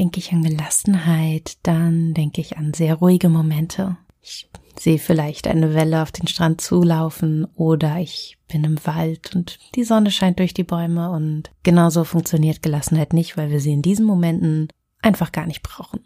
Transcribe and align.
Denke 0.00 0.18
ich 0.18 0.32
an 0.32 0.42
Gelassenheit, 0.42 1.58
dann 1.62 2.14
denke 2.14 2.40
ich 2.40 2.56
an 2.56 2.72
sehr 2.72 2.94
ruhige 2.94 3.28
Momente. 3.28 3.98
Ich 4.22 4.48
sehe 4.78 4.98
vielleicht 4.98 5.46
eine 5.46 5.74
Welle 5.74 6.00
auf 6.00 6.10
den 6.10 6.26
Strand 6.26 6.62
zulaufen 6.62 7.44
oder 7.54 7.98
ich 7.98 8.38
bin 8.48 8.64
im 8.64 8.78
Wald 8.86 9.36
und 9.36 9.58
die 9.74 9.84
Sonne 9.84 10.10
scheint 10.10 10.38
durch 10.38 10.54
die 10.54 10.64
Bäume 10.64 11.10
und 11.10 11.50
genauso 11.64 12.04
funktioniert 12.04 12.62
Gelassenheit 12.62 13.12
nicht, 13.12 13.36
weil 13.36 13.50
wir 13.50 13.60
sie 13.60 13.72
in 13.72 13.82
diesen 13.82 14.06
Momenten 14.06 14.68
einfach 15.02 15.32
gar 15.32 15.44
nicht 15.44 15.62
brauchen. 15.62 16.00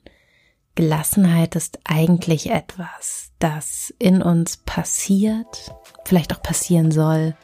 Gelassenheit 0.75 1.55
ist 1.55 1.79
eigentlich 1.85 2.51
etwas, 2.51 3.31
das 3.39 3.95
in 4.01 4.23
uns 4.23 4.57
passiert, 4.57 5.73
vielleicht 6.05 6.35
auch 6.35 6.43
passieren 6.43 6.91
soll, 6.91 7.37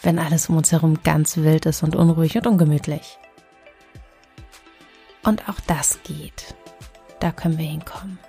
wenn 0.00 0.18
alles 0.18 0.48
um 0.48 0.56
uns 0.56 0.72
herum 0.72 1.00
ganz 1.04 1.36
wild 1.36 1.66
ist 1.66 1.82
und 1.82 1.94
unruhig 1.94 2.34
und 2.36 2.46
ungemütlich. 2.46 3.18
Und 5.26 5.48
auch 5.48 5.58
das 5.66 5.98
geht. 6.04 6.54
Da 7.18 7.32
können 7.32 7.58
wir 7.58 7.66
hinkommen. 7.66 8.20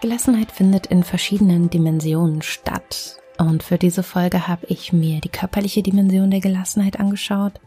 Gelassenheit 0.00 0.52
findet 0.52 0.86
in 0.86 1.02
verschiedenen 1.02 1.70
Dimensionen 1.70 2.42
statt. 2.42 3.23
Und 3.38 3.62
für 3.62 3.78
diese 3.78 4.02
Folge 4.02 4.46
habe 4.46 4.66
ich 4.68 4.92
mir 4.92 5.20
die 5.20 5.28
körperliche 5.28 5.82
Dimension 5.82 6.30
der 6.30 6.40
Gelassenheit 6.40 7.00
angeschaut, 7.00 7.60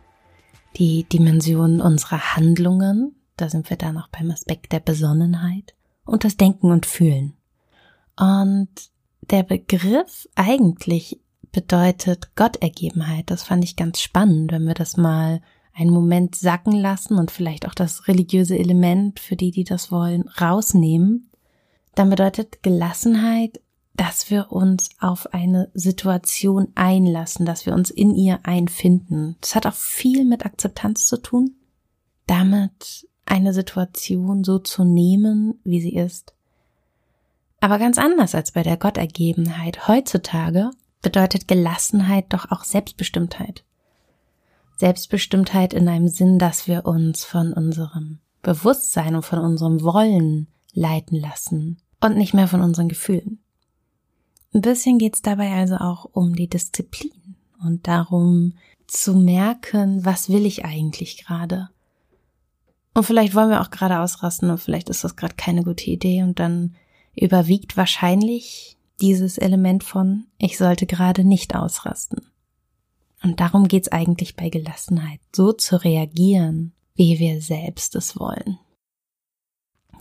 die 0.78 1.04
Dimension 1.04 1.82
unserer 1.82 2.36
Handlungen, 2.36 3.16
da 3.36 3.50
sind 3.50 3.70
wir 3.70 3.78
dann 3.78 3.96
noch 3.96 4.08
beim 4.10 4.32
Aspekt 4.32 4.72
der 4.72 4.80
Besonnenheit, 4.80 5.76
und 6.06 6.24
das 6.24 6.38
Denken 6.38 6.72
und 6.72 6.86
Fühlen. 6.86 7.34
Und 8.16 8.70
der 9.30 9.44
Begriff 9.44 10.28
eigentlich 10.36 11.20
bedeutet 11.52 12.36
Gottergebenheit. 12.36 13.30
Das 13.30 13.44
fand 13.44 13.64
ich 13.64 13.76
ganz 13.76 14.00
spannend, 14.00 14.52
wenn 14.52 14.66
wir 14.66 14.74
das 14.74 14.96
mal 14.96 15.42
einen 15.74 15.92
Moment 15.92 16.36
sacken 16.36 16.74
lassen 16.74 17.18
und 17.18 17.30
vielleicht 17.30 17.68
auch 17.68 17.76
das 17.76 18.08
religiöse 18.08 18.58
Element 18.58 19.20
für 19.20 19.36
die, 19.36 19.52
die 19.52 19.66
das 19.66 19.92
wollen, 19.92 20.28
rausnehmen 20.40 21.30
dann 21.98 22.12
bedeutet 22.12 22.62
Gelassenheit, 22.62 23.60
dass 23.98 24.30
wir 24.30 24.52
uns 24.52 24.90
auf 25.00 25.34
eine 25.34 25.70
Situation 25.74 26.70
einlassen, 26.76 27.46
dass 27.46 27.66
wir 27.66 27.74
uns 27.74 27.90
in 27.90 28.16
ihr 28.16 28.40
einfinden. 28.44 29.36
Das 29.42 29.56
hat 29.56 29.66
auch 29.66 29.74
viel 29.74 30.24
mit 30.24 30.46
Akzeptanz 30.46 31.08
zu 31.08 31.18
tun, 31.18 31.56
damit 32.28 33.08
eine 33.26 33.54
Situation 33.54 34.44
so 34.44 34.60
zu 34.60 34.84
nehmen, 34.84 35.60
wie 35.64 35.82
sie 35.82 35.96
ist. 35.96 36.34
Aber 37.60 37.80
ganz 37.80 37.98
anders 37.98 38.36
als 38.36 38.52
bei 38.52 38.62
der 38.62 38.78
Gottergebenheit. 38.78 39.88
Heutzutage 39.88 40.70
bedeutet 41.02 41.48
Gelassenheit 41.48 42.26
doch 42.30 42.52
auch 42.52 42.64
Selbstbestimmtheit. 42.64 43.64
Selbstbestimmtheit 44.78 45.74
in 45.74 45.88
einem 45.90 46.08
Sinn, 46.08 46.38
dass 46.38 46.68
wir 46.68 46.86
uns 46.86 47.24
von 47.24 47.52
unserem 47.52 48.20
Bewusstsein 48.44 49.16
und 49.16 49.24
von 49.24 49.40
unserem 49.40 49.82
Wollen 49.82 50.48
leiten 50.74 51.20
lassen, 51.20 51.82
und 52.00 52.16
nicht 52.16 52.36
mehr 52.36 52.48
von 52.48 52.62
unseren 52.62 52.90
Gefühlen. 52.90 53.40
Ein 54.54 54.62
bisschen 54.62 54.98
geht 54.98 55.16
es 55.16 55.22
dabei 55.22 55.52
also 55.54 55.76
auch 55.76 56.06
um 56.12 56.36
die 56.36 56.48
Disziplin 56.48 57.36
und 57.64 57.88
darum 57.88 58.54
zu 58.88 59.16
merken, 59.16 60.06
was 60.06 60.30
will 60.30 60.46
ich 60.46 60.66
eigentlich 60.66 61.26
gerade. 61.26 61.70
Und 62.94 63.04
vielleicht 63.04 63.36
wollen 63.36 63.50
wir 63.50 63.62
auch 63.62 63.70
gerade 63.70 64.00
ausrasten 64.00 64.50
und 64.50 64.58
vielleicht 64.58 64.90
ist 64.90 65.04
das 65.04 65.16
gerade 65.16 65.36
keine 65.36 65.64
gute 65.64 65.86
Idee 65.86 66.24
und 66.24 66.40
dann 66.40 66.76
überwiegt 67.16 67.78
wahrscheinlich 67.78 68.78
dieses 69.02 69.38
Element 69.38 69.84
von 69.84 70.26
ich 70.38 70.58
sollte 70.58 70.86
gerade 70.86 71.24
nicht 71.24 71.56
ausrasten. 71.56 72.22
Und 73.24 73.40
darum 73.40 73.68
geht's 73.68 73.92
eigentlich 73.92 74.36
bei 74.36 74.50
Gelassenheit, 74.50 75.20
so 75.36 75.52
zu 75.52 75.84
reagieren, 75.84 76.74
wie 76.96 77.20
wir 77.20 77.42
selbst 77.42 77.96
es 77.96 78.20
wollen. 78.20 78.58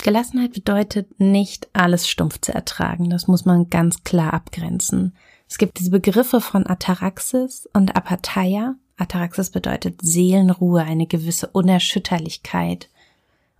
Gelassenheit 0.03 0.53
bedeutet 0.53 1.21
nicht 1.21 1.69
alles 1.73 2.09
stumpf 2.09 2.41
zu 2.41 2.53
ertragen. 2.53 3.11
Das 3.11 3.29
muss 3.29 3.45
man 3.45 3.71
ganz 3.71 4.03
klar 4.05 4.35
abgrenzen. 4.35 5.15
Es 5.49 5.59
gibt 5.59 5.79
diese 5.79 5.91
Begriffe 5.91 6.41
von 6.41 6.67
Ataraxis 6.67 7.69
und 7.73 7.97
Apatheia. 7.97 8.77
Ataraxis 8.97 9.51
bedeutet 9.51 10.01
Seelenruhe, 10.03 10.83
eine 10.83 11.07
gewisse 11.07 11.49
Unerschütterlichkeit. 11.49 12.89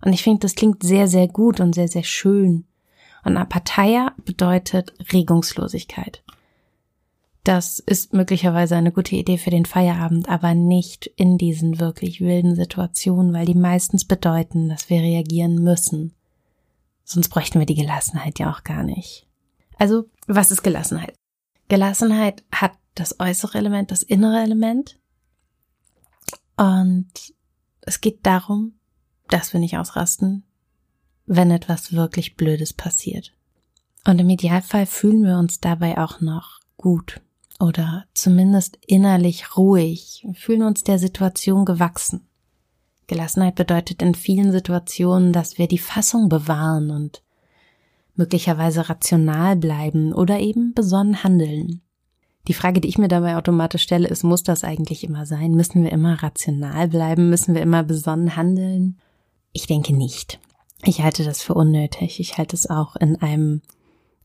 Und 0.03 0.13
ich 0.13 0.23
finde, 0.23 0.39
das 0.39 0.55
klingt 0.55 0.83
sehr, 0.83 1.07
sehr 1.07 1.27
gut 1.27 1.59
und 1.59 1.73
sehr, 1.73 1.87
sehr 1.87 2.03
schön. 2.03 2.65
Und 3.23 3.37
Apatheia 3.37 4.13
bedeutet 4.25 4.93
Regungslosigkeit. 5.11 6.23
Das 7.47 7.79
ist 7.79 8.13
möglicherweise 8.13 8.75
eine 8.75 8.91
gute 8.91 9.15
Idee 9.15 9.37
für 9.37 9.51
den 9.51 9.65
Feierabend, 9.65 10.27
aber 10.27 10.53
nicht 10.53 11.07
in 11.15 11.37
diesen 11.37 11.79
wirklich 11.79 12.19
wilden 12.19 12.55
Situationen, 12.55 13.33
weil 13.33 13.45
die 13.45 13.55
meistens 13.55 14.03
bedeuten, 14.03 14.67
dass 14.67 14.89
wir 14.89 14.99
reagieren 14.99 15.55
müssen. 15.55 16.13
Sonst 17.09 17.29
bräuchten 17.29 17.59
wir 17.59 17.65
die 17.65 17.73
Gelassenheit 17.73 18.37
ja 18.37 18.51
auch 18.51 18.65
gar 18.65 18.83
nicht. 18.83 19.25
Also, 19.77 20.09
was 20.27 20.51
ist 20.51 20.61
Gelassenheit? 20.61 21.15
Gelassenheit 21.69 22.43
hat 22.51 22.73
das 22.95 23.21
äußere 23.21 23.57
Element, 23.57 23.91
das 23.91 24.03
innere 24.03 24.43
Element. 24.43 24.99
Und 26.57 27.07
es 27.79 28.01
geht 28.01 28.25
darum, 28.25 28.73
dass 29.29 29.53
wir 29.53 29.61
nicht 29.61 29.77
ausrasten, 29.77 30.43
wenn 31.25 31.49
etwas 31.49 31.93
wirklich 31.93 32.35
Blödes 32.35 32.73
passiert. 32.73 33.33
Und 34.05 34.19
im 34.19 34.29
Idealfall 34.29 34.85
fühlen 34.85 35.23
wir 35.23 35.37
uns 35.37 35.61
dabei 35.61 35.97
auch 35.97 36.19
noch 36.19 36.59
gut 36.75 37.21
oder 37.57 38.05
zumindest 38.15 38.79
innerlich 38.85 39.55
ruhig, 39.55 40.27
fühlen 40.33 40.63
uns 40.63 40.83
der 40.83 40.99
Situation 40.99 41.63
gewachsen. 41.63 42.26
Gelassenheit 43.07 43.55
bedeutet 43.55 44.01
in 44.01 44.15
vielen 44.15 44.51
Situationen, 44.51 45.33
dass 45.33 45.57
wir 45.57 45.67
die 45.67 45.77
Fassung 45.77 46.29
bewahren 46.29 46.91
und 46.91 47.23
möglicherweise 48.15 48.89
rational 48.89 49.55
bleiben 49.55 50.13
oder 50.13 50.39
eben 50.39 50.73
besonnen 50.73 51.23
handeln. 51.23 51.81
Die 52.47 52.53
Frage, 52.53 52.79
die 52.79 52.87
ich 52.87 52.97
mir 52.97 53.07
dabei 53.09 53.35
automatisch 53.35 53.83
stelle, 53.83 54.07
ist, 54.07 54.23
muss 54.23 54.43
das 54.43 54.63
eigentlich 54.63 55.03
immer 55.03 55.25
sein? 55.25 55.51
Müssen 55.51 55.83
wir 55.83 55.91
immer 55.91 56.21
rational 56.23 56.87
bleiben? 56.87 57.29
Müssen 57.29 57.55
wir 57.55 57.61
immer 57.61 57.83
besonnen 57.83 58.35
handeln? 58.35 58.99
Ich 59.51 59.67
denke 59.67 59.93
nicht. 59.95 60.39
Ich 60.83 61.01
halte 61.01 61.23
das 61.23 61.41
für 61.41 61.53
unnötig. 61.53 62.19
Ich 62.19 62.37
halte 62.37 62.55
es 62.55 62.69
auch 62.69 62.95
in 62.95 63.21
einem 63.21 63.61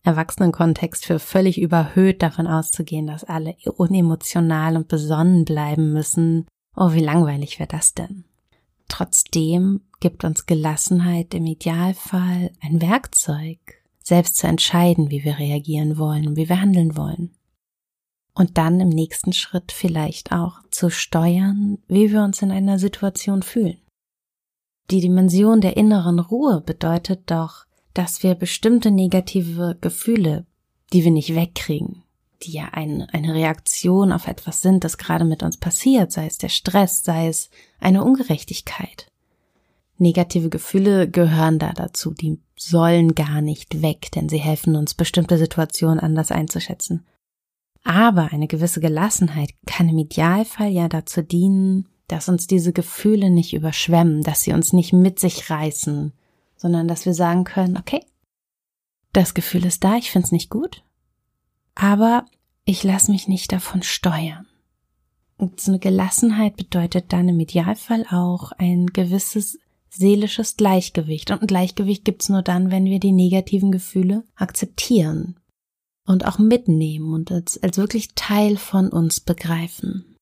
Erwachsenenkontext 0.04 1.06
für 1.06 1.19
völlig 1.19 1.60
überhöht 1.60 2.22
davon 2.22 2.47
auszugehen, 2.47 3.06
dass 3.06 3.25
alle 3.25 3.56
unemotional 3.76 4.76
und 4.76 4.88
besonnen 4.88 5.44
bleiben 5.44 5.92
müssen. 5.92 6.47
Oh, 6.76 6.92
wie 6.92 7.00
langweilig 7.00 7.59
wäre 7.59 7.69
das 7.69 7.94
denn? 7.94 8.25
Trotzdem 8.92 9.80
gibt 10.00 10.22
uns 10.22 10.44
Gelassenheit 10.44 11.32
im 11.32 11.47
Idealfall 11.47 12.50
ein 12.60 12.82
Werkzeug, 12.82 13.58
selbst 14.04 14.36
zu 14.36 14.47
entscheiden, 14.47 15.10
wie 15.10 15.25
wir 15.25 15.38
reagieren 15.38 15.97
wollen 15.97 16.28
und 16.28 16.36
wie 16.36 16.50
wir 16.50 16.60
handeln 16.60 16.94
wollen. 16.94 17.34
Und 18.34 18.58
dann 18.58 18.80
im 18.80 18.91
nächsten 18.91 19.32
Schritt 19.32 19.72
vielleicht 19.72 20.32
auch 20.32 20.60
zu 20.70 20.91
steuern, 20.91 21.78
wie 21.88 22.12
wir 22.12 22.22
uns 22.22 22.42
in 22.42 22.50
einer 22.50 22.78
Situation 22.78 23.42
fühlen. 23.42 23.80
Die 24.91 25.00
Dimension 25.00 25.62
der 25.62 25.78
inneren 25.78 26.19
Ruhe 26.19 26.60
bedeutet 26.60 27.30
doch, 27.30 27.64
dass 27.94 28.22
wir 28.22 28.34
bestimmte 28.34 28.91
negative 28.91 29.78
Gefühle, 29.80 30.44
die 30.92 31.03
wir 31.03 31.12
nicht 31.12 31.34
wegkriegen, 31.34 32.03
die 32.44 32.53
ja 32.53 32.69
ein, 32.72 33.03
eine 33.12 33.34
Reaktion 33.34 34.12
auf 34.12 34.28
etwas 34.28 34.62
sind, 34.62 34.84
das 34.84 34.98
gerade 34.98 35.25
mit 35.25 35.42
uns 35.42 35.56
passiert, 35.56 36.12
sei 36.12 36.26
es 36.26 36.38
der 36.38 36.48
Stress, 36.48 37.04
sei 37.04 37.28
es 37.28 37.50
eine 37.80 38.04
Ungerechtigkeit. 38.04 39.10
Negative 39.98 40.48
Gefühle 40.48 41.09
gehören 41.09 41.59
da 41.59 41.72
dazu, 41.72 42.12
die 42.12 42.41
sollen 42.56 43.15
gar 43.15 43.41
nicht 43.41 43.83
weg, 43.83 44.10
denn 44.12 44.28
sie 44.28 44.39
helfen 44.39 44.77
uns, 44.77 44.94
bestimmte 44.94 45.39
Situationen 45.39 46.00
anders 46.00 46.30
einzuschätzen. 46.33 47.06
Aber 47.84 48.33
eine 48.33 48.47
gewisse 48.47 48.80
Gelassenheit 48.80 49.50
kann 49.66 49.88
im 49.88 49.98
Idealfall 49.98 50.71
ja 50.71 50.88
dazu 50.88 51.22
dienen, 51.22 51.88
dass 52.09 52.28
uns 52.28 52.47
diese 52.47 52.72
Gefühle 52.72 53.30
nicht 53.30 53.54
überschwemmen, 53.54 54.22
dass 54.22 54.42
sie 54.42 54.53
uns 54.53 54.72
nicht 54.72 54.92
mit 54.92 55.18
sich 55.18 55.50
reißen, 55.50 56.12
sondern 56.56 56.86
dass 56.86 57.06
wir 57.06 57.15
sagen 57.15 57.45
können, 57.45 57.77
okay, 57.77 58.04
das 59.12 59.34
Gefühl 59.34 59.66
ist 59.66 59.84
da, 59.84 59.97
ich 59.97 60.10
finde 60.10 60.27
es 60.27 60.33
nicht 60.33 60.50
gut, 60.50 60.84
aber 61.74 62.27
ich 62.65 62.84
lasse 62.84 63.10
mich 63.10 63.28
nicht 63.28 63.53
davon 63.53 63.83
steuern. 63.83 64.47
Und 65.36 65.60
so 65.60 65.72
eine 65.72 65.80
Gelassenheit 65.80 66.57
bedeutet 66.57 67.13
dann 67.13 67.28
im 67.28 67.41
Idealfall 67.41 68.07
auch 68.10 68.53
ein 68.53 68.86
gewisses 68.86 69.59
seelisches 69.91 70.57
Gleichgewicht. 70.57 71.30
Und 71.30 71.42
ein 71.42 71.47
Gleichgewicht 71.47 72.04
gibt's 72.04 72.28
nur 72.28 72.42
dann, 72.42 72.71
wenn 72.71 72.84
wir 72.84 73.01
die 73.01 73.13
negativen 73.13 73.72
Gefühle 73.72 74.24
akzeptieren 74.36 75.41
und 76.07 76.27
auch 76.27 76.39
mitnehmen 76.39 77.13
und 77.13 77.30
als, 77.33 77.63
als 77.63 77.77
wirklich 77.77 78.15
Teil 78.15 78.57
von 78.57 78.89
uns 78.89 79.21
begreifen. 79.21 80.16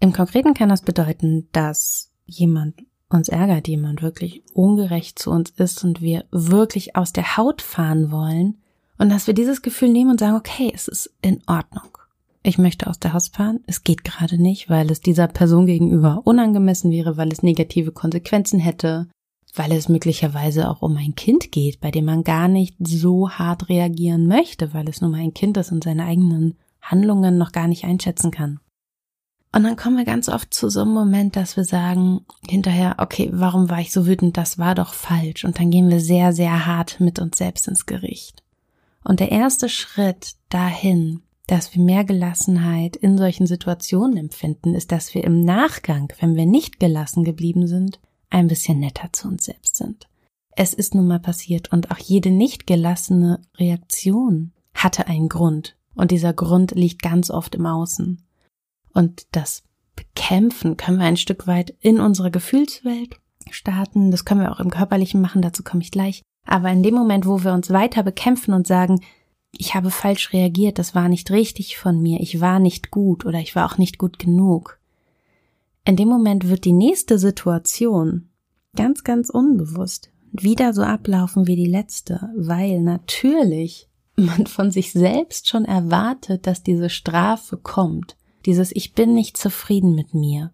Im 0.00 0.12
Konkreten 0.12 0.54
kann 0.54 0.68
das 0.68 0.82
bedeuten, 0.82 1.48
dass 1.52 2.10
jemand 2.26 2.82
uns 3.08 3.28
ärgert, 3.28 3.68
jemand 3.68 4.02
wirklich 4.02 4.42
ungerecht 4.52 5.18
zu 5.18 5.30
uns 5.30 5.50
ist 5.50 5.84
und 5.84 6.00
wir 6.00 6.24
wirklich 6.30 6.96
aus 6.96 7.12
der 7.12 7.36
Haut 7.36 7.62
fahren 7.62 8.10
wollen 8.10 8.58
und 9.04 9.10
dass 9.10 9.26
wir 9.26 9.34
dieses 9.34 9.60
Gefühl 9.60 9.90
nehmen 9.90 10.12
und 10.12 10.20
sagen, 10.20 10.34
okay, 10.34 10.72
es 10.74 10.88
ist 10.88 11.12
in 11.20 11.42
Ordnung. 11.46 11.98
Ich 12.42 12.56
möchte 12.56 12.86
aus 12.86 12.98
der 12.98 13.12
Haus 13.12 13.28
fahren. 13.28 13.60
Es 13.66 13.84
geht 13.84 14.02
gerade 14.02 14.40
nicht, 14.40 14.70
weil 14.70 14.90
es 14.90 15.02
dieser 15.02 15.28
Person 15.28 15.66
gegenüber 15.66 16.22
unangemessen 16.24 16.90
wäre, 16.90 17.18
weil 17.18 17.30
es 17.30 17.42
negative 17.42 17.92
Konsequenzen 17.92 18.58
hätte, 18.58 19.08
weil 19.54 19.72
es 19.72 19.90
möglicherweise 19.90 20.70
auch 20.70 20.80
um 20.80 20.96
ein 20.96 21.14
Kind 21.14 21.52
geht, 21.52 21.82
bei 21.82 21.90
dem 21.90 22.06
man 22.06 22.24
gar 22.24 22.48
nicht 22.48 22.76
so 22.80 23.28
hart 23.28 23.68
reagieren 23.68 24.26
möchte, 24.26 24.72
weil 24.72 24.88
es 24.88 25.02
nur 25.02 25.10
mal 25.10 25.20
ein 25.20 25.34
Kind 25.34 25.58
ist 25.58 25.70
und 25.70 25.84
seine 25.84 26.06
eigenen 26.06 26.54
Handlungen 26.80 27.36
noch 27.36 27.52
gar 27.52 27.68
nicht 27.68 27.84
einschätzen 27.84 28.30
kann. 28.30 28.58
Und 29.52 29.64
dann 29.64 29.76
kommen 29.76 29.98
wir 29.98 30.06
ganz 30.06 30.30
oft 30.30 30.54
zu 30.54 30.70
so 30.70 30.80
einem 30.80 30.94
Moment, 30.94 31.36
dass 31.36 31.58
wir 31.58 31.64
sagen 31.64 32.24
hinterher, 32.48 32.94
okay, 32.96 33.28
warum 33.34 33.68
war 33.68 33.80
ich 33.80 33.92
so 33.92 34.06
wütend? 34.06 34.38
Das 34.38 34.56
war 34.56 34.74
doch 34.74 34.94
falsch. 34.94 35.44
Und 35.44 35.58
dann 35.58 35.70
gehen 35.70 35.90
wir 35.90 36.00
sehr, 36.00 36.32
sehr 36.32 36.64
hart 36.64 37.00
mit 37.00 37.18
uns 37.18 37.36
selbst 37.36 37.68
ins 37.68 37.84
Gericht. 37.84 38.43
Und 39.04 39.20
der 39.20 39.30
erste 39.30 39.68
Schritt 39.68 40.34
dahin, 40.48 41.22
dass 41.46 41.74
wir 41.74 41.82
mehr 41.82 42.04
Gelassenheit 42.04 42.96
in 42.96 43.18
solchen 43.18 43.46
Situationen 43.46 44.16
empfinden, 44.16 44.74
ist, 44.74 44.92
dass 44.92 45.14
wir 45.14 45.24
im 45.24 45.44
Nachgang, 45.44 46.12
wenn 46.20 46.34
wir 46.36 46.46
nicht 46.46 46.80
gelassen 46.80 47.22
geblieben 47.22 47.66
sind, 47.66 48.00
ein 48.30 48.48
bisschen 48.48 48.80
netter 48.80 49.12
zu 49.12 49.28
uns 49.28 49.44
selbst 49.44 49.76
sind. 49.76 50.08
Es 50.56 50.72
ist 50.72 50.94
nun 50.94 51.06
mal 51.06 51.20
passiert 51.20 51.72
und 51.72 51.90
auch 51.90 51.98
jede 51.98 52.30
nicht 52.30 52.66
gelassene 52.66 53.40
Reaktion 53.56 54.52
hatte 54.72 55.06
einen 55.06 55.28
Grund 55.28 55.76
und 55.94 56.10
dieser 56.10 56.32
Grund 56.32 56.72
liegt 56.72 57.02
ganz 57.02 57.30
oft 57.30 57.54
im 57.54 57.66
Außen. 57.66 58.22
Und 58.92 59.26
das 59.32 59.64
Bekämpfen 59.96 60.76
können 60.76 60.98
wir 60.98 61.06
ein 61.06 61.16
Stück 61.16 61.46
weit 61.46 61.74
in 61.80 62.00
unserer 62.00 62.30
Gefühlswelt 62.30 63.16
starten, 63.50 64.10
das 64.10 64.24
können 64.24 64.40
wir 64.40 64.52
auch 64.52 64.60
im 64.60 64.70
körperlichen 64.70 65.20
machen, 65.20 65.42
dazu 65.42 65.62
komme 65.62 65.82
ich 65.82 65.90
gleich. 65.90 66.22
Aber 66.44 66.70
in 66.70 66.82
dem 66.82 66.94
Moment, 66.94 67.26
wo 67.26 67.42
wir 67.42 67.52
uns 67.52 67.70
weiter 67.70 68.02
bekämpfen 68.02 68.54
und 68.54 68.66
sagen, 68.66 69.00
ich 69.52 69.74
habe 69.74 69.90
falsch 69.90 70.32
reagiert, 70.32 70.78
das 70.78 70.94
war 70.94 71.08
nicht 71.08 71.30
richtig 71.30 71.78
von 71.78 72.00
mir, 72.02 72.20
ich 72.20 72.40
war 72.40 72.58
nicht 72.58 72.90
gut 72.90 73.24
oder 73.24 73.38
ich 73.38 73.54
war 73.54 73.66
auch 73.66 73.78
nicht 73.78 73.98
gut 73.98 74.18
genug, 74.18 74.78
in 75.84 75.96
dem 75.96 76.08
Moment 76.08 76.48
wird 76.48 76.64
die 76.64 76.72
nächste 76.72 77.18
Situation 77.18 78.28
ganz, 78.74 79.04
ganz 79.04 79.30
unbewusst 79.30 80.10
wieder 80.32 80.72
so 80.72 80.82
ablaufen 80.82 81.46
wie 81.46 81.56
die 81.56 81.66
letzte, 81.66 82.30
weil 82.36 82.80
natürlich 82.80 83.88
man 84.16 84.46
von 84.46 84.70
sich 84.70 84.92
selbst 84.92 85.48
schon 85.48 85.64
erwartet, 85.64 86.46
dass 86.46 86.62
diese 86.62 86.90
Strafe 86.90 87.56
kommt. 87.56 88.16
Dieses 88.46 88.74
Ich 88.74 88.94
bin 88.94 89.14
nicht 89.14 89.36
zufrieden 89.36 89.94
mit 89.94 90.14
mir. 90.14 90.52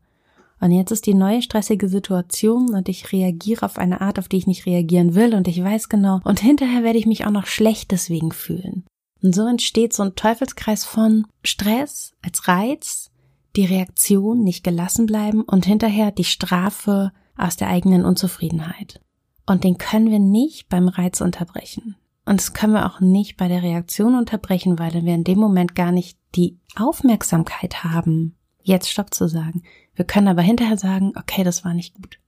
Und 0.61 0.73
jetzt 0.73 0.91
ist 0.91 1.07
die 1.07 1.15
neue 1.15 1.41
stressige 1.41 1.89
Situation 1.89 2.75
und 2.75 2.89
ich 2.89 3.13
reagiere 3.13 3.65
auf 3.65 3.79
eine 3.79 4.03
Art, 4.03 4.19
auf 4.19 4.29
die 4.29 4.37
ich 4.37 4.47
nicht 4.47 4.67
reagieren 4.67 5.15
will 5.15 5.35
und 5.35 5.49
ich 5.49 5.63
weiß 5.63 5.89
genau, 5.89 6.21
und 6.25 6.41
hinterher 6.41 6.85
werde 6.85 6.99
ich 6.99 7.07
mich 7.07 7.25
auch 7.25 7.31
noch 7.31 7.47
schlecht 7.47 7.91
deswegen 7.91 8.31
fühlen. 8.31 8.85
Und 9.23 9.35
so 9.35 9.47
entsteht 9.47 9.93
so 9.95 10.03
ein 10.03 10.15
Teufelskreis 10.15 10.85
von 10.85 11.27
Stress 11.43 12.13
als 12.23 12.47
Reiz, 12.47 13.11
die 13.57 13.65
Reaktion, 13.65 14.43
nicht 14.43 14.63
gelassen 14.63 15.07
bleiben 15.07 15.43
und 15.43 15.67
hinterher 15.67 16.11
die 16.11 16.25
Strafe 16.25 17.13
aus 17.37 17.57
der 17.57 17.69
eigenen 17.69 18.05
Unzufriedenheit. 18.05 19.01
Und 19.47 19.65
den 19.65 19.79
können 19.79 20.11
wir 20.11 20.21
nicht 20.21 20.69
beim 20.69 20.89
Reiz 20.89 21.21
unterbrechen. 21.21 21.97
Und 22.27 22.39
das 22.39 22.53
können 22.53 22.75
wir 22.75 22.87
auch 22.87 23.01
nicht 23.01 23.37
bei 23.37 23.49
der 23.49 23.63
Reaktion 23.63 24.15
unterbrechen, 24.15 24.79
weil 24.79 24.93
wir 24.93 25.15
in 25.15 25.25
dem 25.25 25.39
Moment 25.39 25.75
gar 25.75 25.91
nicht 25.91 26.19
die 26.37 26.61
Aufmerksamkeit 26.77 27.83
haben, 27.83 28.37
jetzt 28.63 28.91
Stopp 28.91 29.15
zu 29.15 29.29
sagen. 29.29 29.63
Wir 29.95 30.05
können 30.05 30.29
aber 30.29 30.43
hinterher 30.43 30.79
sagen, 30.79 31.13
okay, 31.17 31.45
das 31.45 31.65
war 31.65 31.75
nicht 31.75 31.95
gut. 31.95 32.19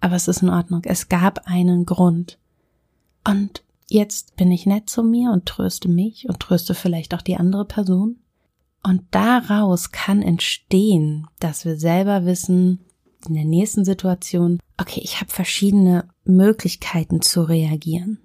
Aber 0.00 0.16
es 0.16 0.28
ist 0.28 0.42
in 0.42 0.50
Ordnung. 0.50 0.82
Es 0.84 1.08
gab 1.08 1.46
einen 1.46 1.84
Grund. 1.84 2.38
Und 3.24 3.62
jetzt 3.88 4.36
bin 4.36 4.50
ich 4.50 4.66
nett 4.66 4.88
zu 4.88 5.02
mir 5.02 5.32
und 5.32 5.46
tröste 5.46 5.88
mich 5.88 6.28
und 6.28 6.40
tröste 6.40 6.74
vielleicht 6.74 7.14
auch 7.14 7.22
die 7.22 7.36
andere 7.36 7.64
Person. 7.64 8.16
Und 8.82 9.02
daraus 9.10 9.90
kann 9.90 10.22
entstehen, 10.22 11.26
dass 11.40 11.64
wir 11.64 11.76
selber 11.76 12.24
wissen, 12.24 12.84
in 13.26 13.34
der 13.34 13.44
nächsten 13.44 13.84
Situation, 13.84 14.60
okay, 14.76 15.00
ich 15.02 15.20
habe 15.20 15.30
verschiedene 15.30 16.08
Möglichkeiten 16.24 17.20
zu 17.20 17.42
reagieren. 17.42 18.20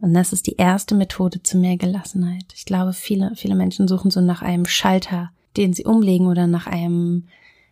Und 0.00 0.14
das 0.14 0.32
ist 0.32 0.46
die 0.46 0.56
erste 0.56 0.94
Methode 0.94 1.42
zu 1.42 1.58
mehr 1.58 1.76
Gelassenheit. 1.76 2.46
Ich 2.54 2.64
glaube, 2.64 2.92
viele, 2.92 3.32
viele 3.36 3.54
Menschen 3.54 3.88
suchen 3.88 4.10
so 4.10 4.20
nach 4.20 4.42
einem 4.42 4.66
Schalter, 4.66 5.30
den 5.56 5.72
sie 5.72 5.84
umlegen 5.84 6.26
oder 6.26 6.46
nach 6.46 6.66
einem 6.66 7.24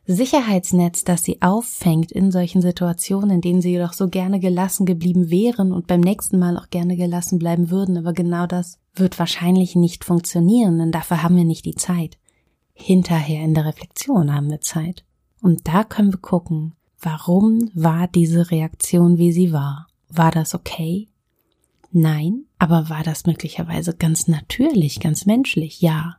Sicherheitsnetz, 0.06 1.04
das 1.04 1.22
sie 1.22 1.40
auffängt 1.40 2.10
in 2.10 2.32
solchen 2.32 2.62
Situationen, 2.62 3.30
in 3.30 3.40
denen 3.40 3.62
sie 3.62 3.70
jedoch 3.70 3.92
so 3.92 4.08
gerne 4.08 4.40
gelassen 4.40 4.86
geblieben 4.86 5.30
wären 5.30 5.72
und 5.72 5.86
beim 5.86 6.00
nächsten 6.00 6.38
Mal 6.38 6.56
auch 6.56 6.70
gerne 6.70 6.96
gelassen 6.96 7.38
bleiben 7.38 7.70
würden. 7.70 7.96
Aber 7.96 8.12
genau 8.12 8.46
das 8.46 8.78
wird 8.94 9.18
wahrscheinlich 9.18 9.76
nicht 9.76 10.04
funktionieren, 10.04 10.78
denn 10.78 10.90
dafür 10.90 11.22
haben 11.22 11.36
wir 11.36 11.44
nicht 11.44 11.64
die 11.64 11.76
Zeit. 11.76 12.18
Hinterher 12.72 13.44
in 13.44 13.54
der 13.54 13.66
Reflexion 13.66 14.34
haben 14.34 14.50
wir 14.50 14.60
Zeit. 14.60 15.04
Und 15.42 15.68
da 15.68 15.84
können 15.84 16.12
wir 16.12 16.20
gucken, 16.20 16.74
warum 16.98 17.70
war 17.74 18.08
diese 18.08 18.50
Reaktion, 18.50 19.18
wie 19.18 19.32
sie 19.32 19.52
war? 19.52 19.86
War 20.08 20.30
das 20.30 20.54
okay? 20.54 21.08
Nein, 21.92 22.44
aber 22.58 22.88
war 22.88 23.02
das 23.02 23.26
möglicherweise 23.26 23.94
ganz 23.94 24.28
natürlich, 24.28 25.00
ganz 25.00 25.26
menschlich? 25.26 25.80
Ja. 25.80 26.16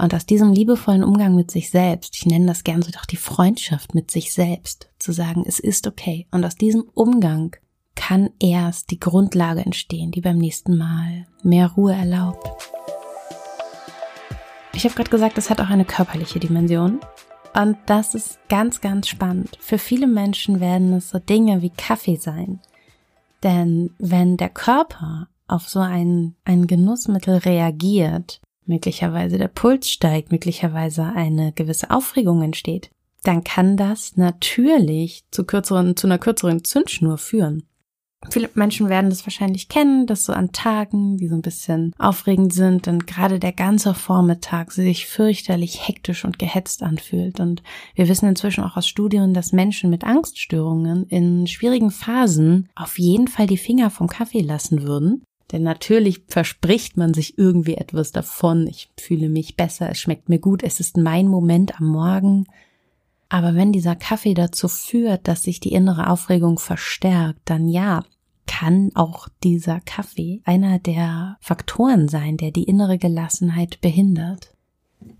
Und 0.00 0.14
aus 0.14 0.24
diesem 0.24 0.54
liebevollen 0.54 1.04
Umgang 1.04 1.34
mit 1.34 1.50
sich 1.50 1.68
selbst, 1.68 2.16
ich 2.16 2.24
nenne 2.24 2.46
das 2.46 2.64
gern 2.64 2.80
so 2.80 2.90
doch 2.90 3.04
die 3.04 3.18
Freundschaft 3.18 3.94
mit 3.94 4.10
sich 4.10 4.32
selbst, 4.32 4.88
zu 4.98 5.12
sagen, 5.12 5.44
es 5.46 5.58
ist 5.60 5.86
okay. 5.86 6.26
Und 6.30 6.42
aus 6.42 6.56
diesem 6.56 6.84
Umgang 6.94 7.54
kann 7.96 8.30
erst 8.40 8.90
die 8.90 8.98
Grundlage 8.98 9.60
entstehen, 9.60 10.10
die 10.10 10.22
beim 10.22 10.38
nächsten 10.38 10.78
Mal 10.78 11.26
mehr 11.42 11.72
Ruhe 11.72 11.92
erlaubt. 11.92 12.48
Ich 14.72 14.84
habe 14.84 14.94
gerade 14.94 15.10
gesagt, 15.10 15.36
es 15.36 15.50
hat 15.50 15.60
auch 15.60 15.68
eine 15.68 15.84
körperliche 15.84 16.40
Dimension. 16.40 17.00
Und 17.54 17.76
das 17.84 18.14
ist 18.14 18.38
ganz, 18.48 18.80
ganz 18.80 19.06
spannend. 19.06 19.58
Für 19.60 19.76
viele 19.76 20.06
Menschen 20.06 20.60
werden 20.60 20.94
es 20.94 21.10
so 21.10 21.18
Dinge 21.18 21.60
wie 21.60 21.70
Kaffee 21.70 22.16
sein. 22.16 22.60
Denn 23.42 23.90
wenn 23.98 24.38
der 24.38 24.48
Körper 24.48 25.28
auf 25.46 25.68
so 25.68 25.80
ein, 25.80 26.36
ein 26.44 26.66
Genussmittel 26.66 27.36
reagiert, 27.36 28.40
möglicherweise 28.70 29.36
der 29.36 29.48
Puls 29.48 29.90
steigt, 29.90 30.32
möglicherweise 30.32 31.04
eine 31.04 31.52
gewisse 31.52 31.90
Aufregung 31.90 32.40
entsteht, 32.42 32.90
dann 33.24 33.44
kann 33.44 33.76
das 33.76 34.16
natürlich 34.16 35.24
zu 35.30 35.44
kürzeren, 35.44 35.96
zu 35.96 36.06
einer 36.06 36.18
kürzeren 36.18 36.64
Zündschnur 36.64 37.18
führen. 37.18 37.64
Viele 38.28 38.50
Menschen 38.52 38.90
werden 38.90 39.08
das 39.08 39.24
wahrscheinlich 39.24 39.68
kennen, 39.68 40.06
dass 40.06 40.24
so 40.24 40.34
an 40.34 40.52
Tagen, 40.52 41.16
die 41.16 41.28
so 41.28 41.34
ein 41.34 41.42
bisschen 41.42 41.94
aufregend 41.98 42.52
sind, 42.52 42.86
dann 42.86 43.06
gerade 43.06 43.38
der 43.38 43.52
ganze 43.52 43.94
Vormittag 43.94 44.72
sich 44.72 45.06
fürchterlich 45.06 45.88
hektisch 45.88 46.26
und 46.26 46.38
gehetzt 46.38 46.82
anfühlt. 46.82 47.40
Und 47.40 47.62
wir 47.94 48.08
wissen 48.08 48.28
inzwischen 48.28 48.62
auch 48.62 48.76
aus 48.76 48.86
Studien, 48.86 49.32
dass 49.32 49.52
Menschen 49.52 49.88
mit 49.88 50.04
Angststörungen 50.04 51.06
in 51.06 51.46
schwierigen 51.46 51.90
Phasen 51.90 52.68
auf 52.74 52.98
jeden 52.98 53.26
Fall 53.26 53.46
die 53.46 53.56
Finger 53.56 53.88
vom 53.88 54.06
Kaffee 54.06 54.42
lassen 54.42 54.82
würden. 54.82 55.24
Denn 55.52 55.62
natürlich 55.62 56.22
verspricht 56.28 56.96
man 56.96 57.12
sich 57.12 57.38
irgendwie 57.38 57.74
etwas 57.74 58.12
davon. 58.12 58.66
Ich 58.66 58.90
fühle 58.98 59.28
mich 59.28 59.56
besser, 59.56 59.90
es 59.90 59.98
schmeckt 59.98 60.28
mir 60.28 60.38
gut, 60.38 60.62
es 60.62 60.80
ist 60.80 60.96
mein 60.96 61.26
Moment 61.26 61.80
am 61.80 61.86
Morgen. 61.86 62.46
Aber 63.28 63.54
wenn 63.54 63.72
dieser 63.72 63.96
Kaffee 63.96 64.34
dazu 64.34 64.68
führt, 64.68 65.28
dass 65.28 65.42
sich 65.42 65.60
die 65.60 65.72
innere 65.72 66.08
Aufregung 66.08 66.58
verstärkt, 66.58 67.40
dann 67.44 67.68
ja, 67.68 68.04
kann 68.46 68.90
auch 68.94 69.28
dieser 69.44 69.80
Kaffee 69.80 70.40
einer 70.44 70.80
der 70.80 71.36
Faktoren 71.40 72.08
sein, 72.08 72.36
der 72.36 72.50
die 72.50 72.64
innere 72.64 72.98
Gelassenheit 72.98 73.80
behindert. 73.80 74.52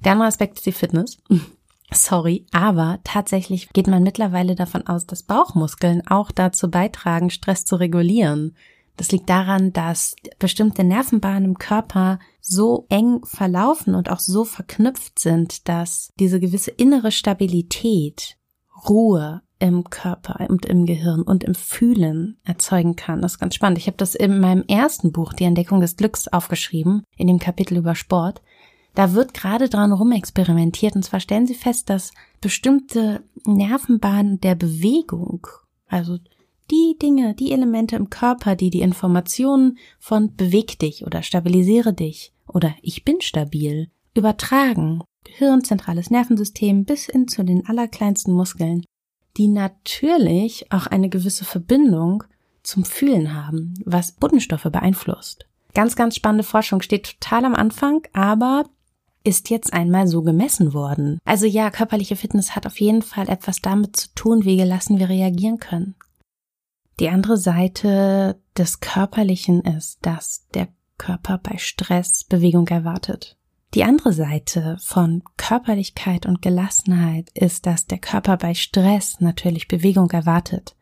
Der 0.05 0.13
andere 0.13 0.29
Aspekt 0.29 0.59
ist 0.59 0.67
die 0.67 0.73
Fitness. 0.73 1.19
Sorry, 1.93 2.47
aber 2.53 2.99
tatsächlich 3.05 3.69
geht 3.71 3.87
man 3.87 4.03
mittlerweile 4.03 4.55
davon 4.57 4.87
aus, 4.87 5.07
dass 5.07 5.23
Bauchmuskeln 5.23 6.07
auch 6.07 6.31
dazu 6.31 6.71
beitragen, 6.71 7.31
Stress 7.31 7.65
zu 7.65 7.77
regulieren. 7.77 8.57
Das 9.01 9.13
liegt 9.13 9.31
daran, 9.31 9.73
dass 9.73 10.15
bestimmte 10.39 10.85
Nervenbahnen 10.85 11.47
im 11.47 11.59
Körper 11.59 12.19
so 12.43 12.85
eng 12.91 13.25
verlaufen 13.25 13.95
und 13.95 14.11
auch 14.11 14.19
so 14.19 14.45
verknüpft 14.45 15.19
sind, 15.19 15.71
dass 15.71 16.13
diese 16.21 16.39
gewisse 16.39 16.71
innere 16.71 17.11
Stabilität, 17.11 18.37
Ruhe 18.87 19.41
im 19.59 19.85
Körper 19.85 20.45
und 20.51 20.67
im 20.67 20.85
Gehirn 20.85 21.23
und 21.23 21.45
im 21.45 21.55
Fühlen 21.55 22.37
erzeugen 22.45 22.95
kann. 22.95 23.23
Das 23.23 23.33
ist 23.33 23.39
ganz 23.39 23.55
spannend. 23.55 23.79
Ich 23.79 23.87
habe 23.87 23.97
das 23.97 24.15
in 24.15 24.39
meinem 24.39 24.65
ersten 24.69 25.13
Buch, 25.13 25.33
Die 25.33 25.45
Entdeckung 25.45 25.81
des 25.81 25.97
Glücks, 25.97 26.29
aufgeschrieben, 26.29 27.03
in 27.17 27.27
dem 27.27 27.39
Kapitel 27.39 27.79
über 27.79 27.95
Sport. 27.95 28.43
Da 28.95 29.15
wird 29.15 29.33
gerade 29.33 29.71
dran 29.71 29.95
rumexperimentiert 29.95 30.95
und 30.95 31.07
zwar 31.07 31.21
stellen 31.21 31.47
sie 31.47 31.55
fest, 31.55 31.89
dass 31.89 32.13
bestimmte 32.43 33.23
Nervenbahnen 33.47 34.43
der 34.43 34.57
Bewegung, 34.57 35.47
also 35.87 36.19
die 36.71 36.97
Dinge, 37.01 37.35
die 37.35 37.53
Elemente 37.53 37.97
im 37.97 38.11
Körper, 38.11 38.57
die 38.57 38.71
die 38.71 38.81
Informationen 38.81 39.79
von 39.99 40.35
beweg 40.37 40.79
dich 40.79 41.05
oder 41.07 41.23
stabilisiere 41.23 41.93
dich 41.93 42.33
oder 42.47 42.75
ich 42.83 43.05
bin 43.05 43.21
stabil 43.21 43.91
übertragen. 44.15 45.03
Gehirn, 45.25 45.65
zentrales 45.65 46.11
Nervensystem 46.11 46.85
bis 46.85 47.07
hin 47.07 47.29
zu 47.29 47.45
den 47.45 47.67
allerkleinsten 47.67 48.35
Muskeln, 48.35 48.85
die 49.37 49.49
natürlich 49.49 50.67
auch 50.71 50.87
eine 50.87 51.09
gewisse 51.09 51.45
Verbindung 51.45 52.25
zum 52.63 52.85
Fühlen 52.85 53.35
haben, 53.35 53.75
was 53.85 54.13
Botenstoffe 54.13 54.69
beeinflusst. 54.71 55.47
Ganz, 55.75 55.95
ganz 55.97 56.17
spannende 56.17 56.45
Forschung 56.45 56.83
steht 56.83 57.19
total 57.21 57.45
am 57.45 57.55
Anfang, 57.55 58.03
aber 58.13 58.65
ist 59.23 59.51
jetzt 59.51 59.73
einmal 59.73 60.07
so 60.07 60.23
gemessen 60.23 60.73
worden. 60.73 61.19
Also 61.25 61.47
ja, 61.47 61.71
körperliche 61.71 62.17
Fitness 62.17 62.57
hat 62.57 62.67
auf 62.67 62.81
jeden 62.81 63.03
Fall 63.03 63.29
etwas 63.29 63.61
damit 63.61 63.97
zu 63.97 64.09
tun, 64.15 64.45
wie 64.45 64.57
gelassen 64.57 64.99
wir 64.99 65.09
reagieren 65.09 65.59
können. 65.59 65.95
Die 67.01 67.09
andere 67.09 67.39
Seite 67.39 68.39
des 68.57 68.81
Körperlichen 68.81 69.63
ist, 69.63 70.05
dass 70.05 70.47
der 70.55 70.69
Körper 70.99 71.39
bei 71.39 71.57
Stress 71.57 72.25
Bewegung 72.25 72.69
erwartet. 72.69 73.39
Die 73.73 73.85
andere 73.85 74.13
Seite 74.13 74.77
von 74.83 75.23
Körperlichkeit 75.39 76.27
und 76.27 76.43
Gelassenheit 76.43 77.31
ist, 77.33 77.65
dass 77.65 77.87
der 77.87 77.99
Körper 77.99 78.37
bei 78.37 78.53
Stress 78.53 79.21
natürlich 79.21 79.67
Bewegung 79.67 80.11
erwartet. 80.11 80.77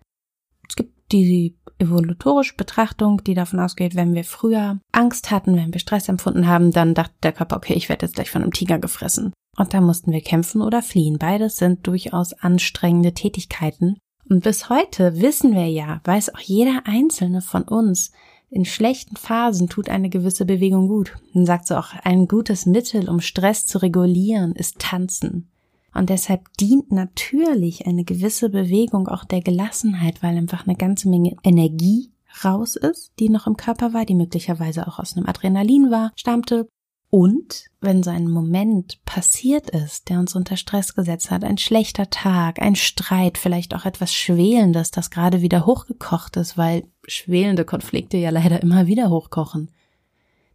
Es 0.69 0.75
gibt 0.75 1.13
die 1.13 1.57
evolutorische 1.79 2.57
Betrachtung, 2.57 3.23
die 3.23 3.35
davon 3.35 3.61
ausgeht, 3.61 3.95
wenn 3.95 4.15
wir 4.15 4.25
früher 4.25 4.81
Angst 4.91 5.31
hatten, 5.31 5.55
wenn 5.55 5.73
wir 5.73 5.79
Stress 5.79 6.09
empfunden 6.09 6.49
haben, 6.49 6.73
dann 6.73 6.95
dachte 6.95 7.15
der 7.23 7.33
Körper, 7.33 7.57
okay, 7.57 7.75
ich 7.75 7.89
werde 7.89 8.07
jetzt 8.07 8.17
gleich 8.17 8.31
von 8.31 8.43
einem 8.43 8.53
Tiger 8.53 8.81
gefressen. 8.81 9.33
Und 9.57 9.73
dann 9.73 9.85
mussten 9.85 10.11
wir 10.11 10.21
kämpfen 10.21 10.63
oder 10.63 10.83
fliehen. 10.83 11.19
Beides 11.19 11.59
sind 11.59 11.87
durchaus 11.87 12.33
anstrengende 12.33 13.15
Tätigkeiten. 13.15 13.99
Und 14.29 14.43
bis 14.43 14.69
heute 14.69 15.21
wissen 15.21 15.55
wir 15.55 15.67
ja, 15.67 16.01
weiß 16.05 16.35
auch 16.35 16.41
jeder 16.41 16.83
einzelne 16.85 17.41
von 17.41 17.63
uns, 17.63 18.13
in 18.51 18.65
schlechten 18.65 19.17
Phasen 19.17 19.69
tut 19.69 19.91
eine 19.91 20.09
gewisse 20.09 20.47
Bewegung 20.47 20.89
gut. 20.89 21.17
Man 21.35 21.45
sagt 21.45 21.67
so 21.67 21.77
auch, 21.77 21.93
ein 22.05 22.29
gutes 22.29 22.65
Mittel, 22.65 23.09
um 23.09 23.21
Stress 23.21 23.67
zu 23.67 23.79
regulieren, 23.79 24.53
ist 24.53 24.79
Tanzen. 24.79 25.51
Und 25.95 26.09
deshalb 26.09 26.57
dient 26.59 26.91
natürlich 26.91 27.87
eine 27.87 28.05
gewisse 28.05 28.49
Bewegung 28.49 29.09
auch 29.09 29.25
der 29.25 29.41
Gelassenheit, 29.41 30.23
weil 30.23 30.37
einfach 30.37 30.67
eine 30.67 30.77
ganze 30.77 31.09
Menge 31.09 31.37
Energie 31.43 32.11
raus 32.45 32.77
ist, 32.77 33.13
die 33.19 33.29
noch 33.29 33.47
im 33.47 33.57
Körper 33.57 33.93
war, 33.93 34.05
die 34.05 34.15
möglicherweise 34.15 34.87
auch 34.87 34.99
aus 34.99 35.17
einem 35.17 35.27
Adrenalin 35.27 35.91
war, 35.91 36.13
stammte. 36.15 36.69
Und 37.11 37.71
wenn 37.81 38.03
so 38.03 38.11
ein 38.11 38.29
Moment 38.29 39.03
passiert 39.07 39.71
ist, 39.71 40.11
der 40.11 40.19
uns 40.19 40.35
unter 40.35 40.59
Stress 40.59 40.95
gesetzt 40.95 41.31
hat, 41.31 41.43
ein 41.43 41.57
schlechter 41.57 42.11
Tag, 42.11 42.61
ein 42.61 42.77
Streit, 42.77 43.39
vielleicht 43.39 43.75
auch 43.75 43.87
etwas 43.87 44.13
Schwelendes, 44.13 44.91
das 44.91 45.11
gerade 45.11 45.41
wieder 45.41 45.65
hochgekocht 45.65 46.37
ist, 46.37 46.59
weil 46.59 46.85
schwelende 47.07 47.65
Konflikte 47.65 48.19
ja 48.19 48.29
leider 48.29 48.63
immer 48.63 48.87
wieder 48.87 49.09
hochkochen, 49.09 49.71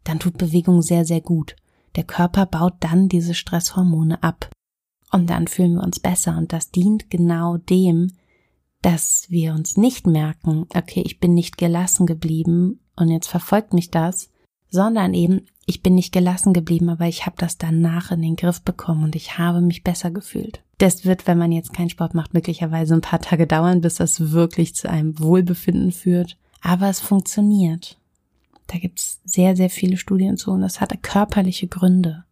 dann 0.03 0.19
tut 0.19 0.37
Bewegung 0.37 0.83
sehr, 0.83 1.05
sehr 1.05 1.21
gut. 1.21 1.55
Der 1.95 2.03
Körper 2.03 2.45
baut 2.45 2.75
dann 2.81 3.09
diese 3.09 3.33
Stresshormone 3.33 4.21
ab. 4.21 4.49
Und 5.11 5.29
dann 5.29 5.47
fühlen 5.47 5.75
wir 5.75 5.83
uns 5.83 5.99
besser 5.99 6.37
und 6.37 6.53
das 6.53 6.71
dient 6.71 7.09
genau 7.09 7.57
dem, 7.57 8.11
dass 8.81 9.27
wir 9.29 9.53
uns 9.53 9.77
nicht 9.77 10.05
merken, 10.05 10.65
okay, 10.75 11.01
ich 11.05 11.19
bin 11.19 11.33
nicht 11.33 11.57
gelassen 11.57 12.05
geblieben 12.05 12.79
und 12.95 13.09
jetzt 13.09 13.27
verfolgt 13.27 13.73
mich 13.73 13.91
das, 13.91 14.29
sondern 14.69 15.13
eben, 15.13 15.45
ich 15.65 15.81
bin 15.81 15.95
nicht 15.95 16.11
gelassen 16.11 16.53
geblieben, 16.53 16.89
aber 16.89 17.07
ich 17.07 17.25
habe 17.25 17.35
das 17.37 17.57
danach 17.57 18.11
in 18.11 18.21
den 18.21 18.35
Griff 18.35 18.61
bekommen 18.61 19.03
und 19.03 19.15
ich 19.15 19.37
habe 19.37 19.61
mich 19.61 19.83
besser 19.83 20.11
gefühlt. 20.11 20.61
Das 20.77 21.05
wird, 21.05 21.27
wenn 21.27 21.37
man 21.37 21.51
jetzt 21.51 21.73
keinen 21.73 21.89
Sport 21.89 22.13
macht, 22.13 22.33
möglicherweise 22.33 22.93
ein 22.93 23.01
paar 23.01 23.21
Tage 23.21 23.47
dauern, 23.47 23.81
bis 23.81 23.95
das 23.95 24.31
wirklich 24.31 24.75
zu 24.75 24.89
einem 24.89 25.17
Wohlbefinden 25.19 25.91
führt. 25.91 26.37
Aber 26.61 26.89
es 26.89 26.99
funktioniert. 26.99 27.97
Da 28.67 28.77
gibt's 28.77 29.19
sehr, 29.23 29.55
sehr 29.55 29.69
viele 29.69 29.97
Studien 29.97 30.37
zu 30.37 30.51
und 30.51 30.61
das 30.61 30.81
hatte 30.81 30.97
körperliche 30.97 31.67
Gründe. 31.67 32.23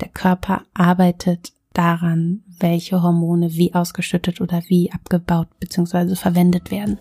Der 0.00 0.08
Körper 0.08 0.62
arbeitet 0.74 1.52
daran, 1.72 2.42
welche 2.58 3.02
Hormone 3.02 3.52
wie 3.54 3.74
ausgeschüttet 3.74 4.40
oder 4.40 4.62
wie 4.68 4.90
abgebaut 4.92 5.48
bzw. 5.60 6.14
verwendet 6.14 6.70
werden. 6.70 6.98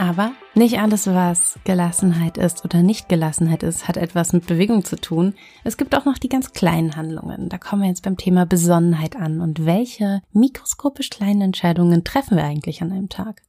Aber 0.00 0.32
nicht 0.54 0.78
alles, 0.78 1.08
was 1.08 1.58
Gelassenheit 1.64 2.38
ist 2.38 2.64
oder 2.64 2.82
nicht 2.82 3.10
Gelassenheit 3.10 3.62
ist, 3.62 3.86
hat 3.86 3.98
etwas 3.98 4.32
mit 4.32 4.46
Bewegung 4.46 4.82
zu 4.82 4.96
tun. 4.96 5.34
Es 5.62 5.76
gibt 5.76 5.94
auch 5.94 6.06
noch 6.06 6.16
die 6.16 6.30
ganz 6.30 6.54
kleinen 6.54 6.96
Handlungen. 6.96 7.50
Da 7.50 7.58
kommen 7.58 7.82
wir 7.82 7.88
jetzt 7.90 8.02
beim 8.02 8.16
Thema 8.16 8.46
Besonnenheit 8.46 9.14
an. 9.14 9.42
Und 9.42 9.66
welche 9.66 10.22
mikroskopisch 10.32 11.10
kleinen 11.10 11.42
Entscheidungen 11.42 12.02
treffen 12.02 12.38
wir 12.38 12.44
eigentlich 12.44 12.80
an 12.80 12.92
einem 12.92 13.10
Tag? 13.10 13.42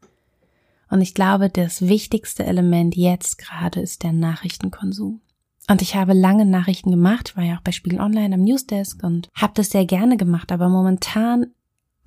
Und 0.89 0.99
ich 0.99 1.13
glaube, 1.13 1.49
das 1.49 1.83
wichtigste 1.87 2.45
Element 2.45 2.97
jetzt 2.97 3.37
gerade 3.37 3.79
ist 3.79 4.03
der 4.03 4.11
Nachrichtenkonsum. 4.11 5.21
Und 5.69 5.81
ich 5.81 5.95
habe 5.95 6.11
lange 6.11 6.45
Nachrichten 6.45 6.91
gemacht, 6.91 7.37
war 7.37 7.45
ja 7.45 7.55
auch 7.55 7.61
bei 7.61 7.71
Spiegel 7.71 8.01
Online 8.01 8.35
am 8.35 8.43
Newsdesk 8.43 9.01
und 9.05 9.29
habe 9.33 9.53
das 9.55 9.69
sehr 9.69 9.85
gerne 9.85 10.17
gemacht. 10.17 10.51
Aber 10.51 10.67
momentan 10.67 11.45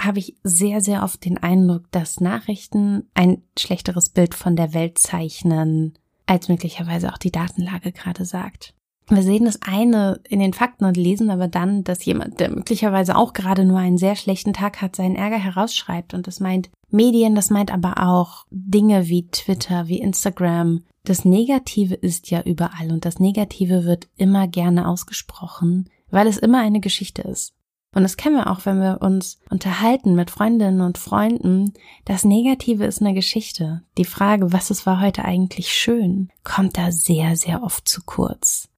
habe 0.00 0.18
ich 0.18 0.36
sehr, 0.42 0.80
sehr 0.80 1.02
oft 1.02 1.24
den 1.24 1.38
Eindruck, 1.38 1.90
dass 1.90 2.20
Nachrichten 2.20 3.08
ein 3.14 3.42
schlechteres 3.58 4.08
Bild 4.08 4.34
von 4.34 4.56
der 4.56 4.74
Welt 4.74 4.98
zeichnen, 4.98 5.94
als 6.26 6.48
möglicherweise 6.48 7.12
auch 7.12 7.18
die 7.18 7.32
Datenlage 7.32 7.92
gerade 7.92 8.24
sagt. 8.24 8.74
Wir 9.08 9.22
sehen 9.22 9.44
das 9.44 9.60
eine 9.60 10.20
in 10.28 10.40
den 10.40 10.54
Fakten 10.54 10.86
und 10.86 10.96
lesen 10.96 11.28
aber 11.28 11.46
dann, 11.46 11.84
dass 11.84 12.04
jemand, 12.06 12.40
der 12.40 12.50
möglicherweise 12.50 13.16
auch 13.16 13.34
gerade 13.34 13.66
nur 13.66 13.78
einen 13.78 13.98
sehr 13.98 14.16
schlechten 14.16 14.54
Tag 14.54 14.80
hat, 14.80 14.96
seinen 14.96 15.16
Ärger 15.16 15.36
herausschreibt. 15.36 16.14
Und 16.14 16.26
das 16.26 16.40
meint 16.40 16.70
Medien, 16.88 17.34
das 17.34 17.50
meint 17.50 17.70
aber 17.70 18.02
auch 18.02 18.46
Dinge 18.50 19.08
wie 19.08 19.28
Twitter, 19.28 19.88
wie 19.88 19.98
Instagram, 19.98 20.84
das 21.04 21.26
Negative 21.26 21.94
ist 21.94 22.30
ja 22.30 22.40
überall 22.40 22.90
und 22.90 23.04
das 23.04 23.20
Negative 23.20 23.84
wird 23.84 24.08
immer 24.16 24.48
gerne 24.48 24.88
ausgesprochen, 24.88 25.90
weil 26.10 26.26
es 26.26 26.38
immer 26.38 26.60
eine 26.60 26.80
Geschichte 26.80 27.22
ist. 27.22 27.53
Und 27.94 28.02
das 28.02 28.16
kennen 28.16 28.36
wir 28.36 28.50
auch, 28.50 28.66
wenn 28.66 28.80
wir 28.80 28.98
uns 29.02 29.38
unterhalten 29.50 30.16
mit 30.16 30.30
Freundinnen 30.30 30.80
und 30.80 30.98
Freunden. 30.98 31.72
Das 32.04 32.24
Negative 32.24 32.84
ist 32.84 33.00
eine 33.00 33.14
Geschichte. 33.14 33.82
Die 33.96 34.04
Frage, 34.04 34.52
was 34.52 34.70
es 34.70 34.84
war 34.84 35.00
heute 35.00 35.24
eigentlich 35.24 35.72
schön, 35.72 36.30
kommt 36.42 36.76
da 36.76 36.90
sehr, 36.90 37.36
sehr 37.36 37.62
oft 37.62 37.88
zu 37.88 38.02
kurz. 38.04 38.68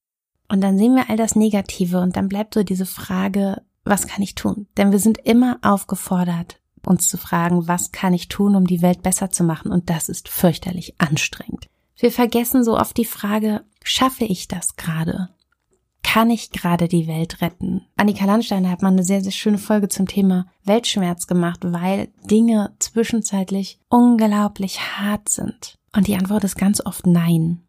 Und 0.49 0.61
dann 0.61 0.79
sehen 0.79 0.95
wir 0.95 1.09
all 1.09 1.17
das 1.17 1.35
Negative 1.35 2.01
und 2.01 2.17
dann 2.17 2.29
bleibt 2.29 2.55
so 2.55 2.63
diese 2.63 2.87
Frage, 2.87 3.63
was 3.85 4.07
kann 4.07 4.23
ich 4.23 4.35
tun? 4.35 4.67
Denn 4.77 4.93
wir 4.93 4.99
sind 4.99 5.19
immer 5.19 5.59
aufgefordert, 5.63 6.61
uns 6.85 7.09
zu 7.09 7.17
fragen, 7.17 7.67
was 7.67 7.93
kann 7.93 8.13
ich 8.13 8.29
tun, 8.29 8.55
um 8.55 8.67
die 8.67 8.83
Welt 8.83 9.03
besser 9.03 9.31
zu 9.31 9.45
machen? 9.45 9.73
Und 9.73 9.89
das 9.91 10.09
ist 10.09 10.29
fürchterlich 10.29 10.95
anstrengend. 10.99 11.69
Wir 11.97 12.13
vergessen 12.13 12.63
so 12.63 12.79
oft 12.79 12.97
die 12.97 13.07
Frage, 13.07 13.63
schaffe 13.83 14.25
ich 14.25 14.49
das 14.49 14.77
gerade? 14.77 15.31
Kann 16.07 16.31
ich 16.31 16.51
gerade 16.51 16.89
die 16.89 17.07
Welt 17.07 17.43
retten? 17.43 17.83
Annika 17.97 18.25
Landsteiner 18.25 18.71
hat 18.71 18.83
mal 18.83 18.93
eine 18.93 19.05
sehr, 19.05 19.23
sehr 19.23 19.33
schöne 19.33 19.59
Folge 19.59 19.89
zum 19.89 20.07
Thema 20.07 20.47
Weltschmerz 20.65 21.27
gemacht, 21.27 21.61
weil 21.63 22.09
Dinge 22.31 22.75
zwischenzeitlich 22.79 23.81
unglaublich 23.89 24.81
hart 24.81 25.29
sind. 25.29 25.79
Und 25.95 26.07
die 26.07 26.17
Antwort 26.17 26.45
ist 26.45 26.57
ganz 26.57 26.81
oft 26.85 27.07
nein. 27.07 27.63